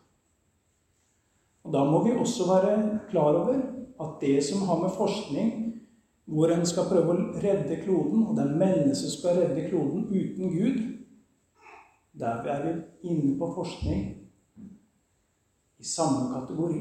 Og 1.64 1.72
Da 1.72 1.84
må 1.84 2.04
vi 2.04 2.12
også 2.16 2.46
være 2.46 3.00
klar 3.10 3.34
over 3.34 3.58
at 4.00 4.20
det 4.20 4.44
som 4.44 4.62
har 4.68 4.78
med 4.78 4.90
forskning 4.90 5.69
hvor 6.30 6.46
en 6.46 6.66
skal 6.66 6.86
prøve 6.86 7.10
å 7.10 7.42
redde 7.42 7.80
kloden, 7.82 8.22
og 8.22 8.36
det 8.38 8.44
er 8.44 8.58
mennesket 8.60 9.00
som 9.00 9.14
skal 9.16 9.40
redde 9.40 9.66
kloden 9.66 10.06
uten 10.14 10.52
Gud 10.54 10.80
Der 12.20 12.44
er 12.52 12.62
vi 12.66 12.72
inne 13.08 13.38
på 13.38 13.46
forskning 13.54 14.00
i 15.78 15.84
samme 15.84 16.28
kategori. 16.34 16.80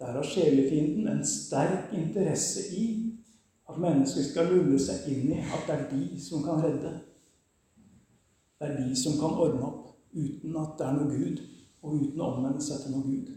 Der 0.00 0.12
har 0.12 0.22
sjelefienden 0.22 1.08
en 1.08 1.26
sterk 1.26 1.92
interesse 1.92 2.60
i 2.76 2.86
at 3.68 3.78
mennesker 3.78 4.26
skal 4.26 4.50
lulle 4.50 4.80
seg 4.80 5.06
inn 5.12 5.32
i 5.36 5.38
at 5.38 5.68
det 5.68 5.76
er 5.76 5.86
de 5.92 6.20
som 6.24 6.42
kan 6.42 6.64
redde. 6.64 6.92
Det 8.58 8.68
er 8.68 8.78
de 8.80 8.96
som 8.96 9.20
kan 9.20 9.38
ordne 9.38 9.68
opp 9.68 9.92
uten 10.16 10.56
at 10.56 10.76
det 10.78 10.86
er 10.86 10.96
noe 10.96 11.12
Gud, 11.12 11.44
og 11.82 12.00
uten 12.00 12.20
å 12.20 12.32
omvende 12.32 12.64
seg 12.64 12.82
til 12.82 12.96
noe 12.96 13.06
Gud. 13.06 13.36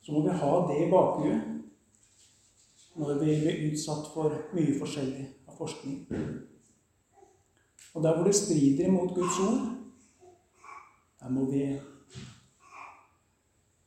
Så 0.00 0.12
må 0.14 0.22
vi 0.28 0.36
ha 0.44 0.52
det 0.68 0.84
i 0.84 0.92
bakhuet 0.92 1.49
når 2.94 3.12
vi 3.12 3.18
blir 3.20 3.68
utsatt 3.70 4.08
for 4.14 4.34
mye 4.56 4.78
forskjellig 4.78 5.26
av 5.48 5.58
forskning. 5.58 6.00
Og 7.94 8.02
der 8.02 8.16
hvor 8.16 8.26
det 8.26 8.34
strider 8.38 8.88
imot 8.88 9.14
Guds 9.14 9.38
ord, 9.46 9.70
der 11.20 11.32
må 11.34 11.46
vi 11.50 11.64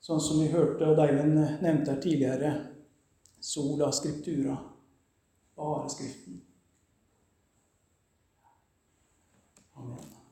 Sånn 0.04 0.20
som 0.20 0.42
vi 0.42 0.50
hørte 0.52 0.84
og 0.84 0.98
Deiven 1.00 1.38
nevnte 1.64 1.94
her 1.94 2.02
tidligere 2.04 2.50
Sola 3.40 3.88
skriptura, 3.96 4.58
Bare 5.56 5.88
Skriften. 5.90 6.42
Amen. 9.80 10.23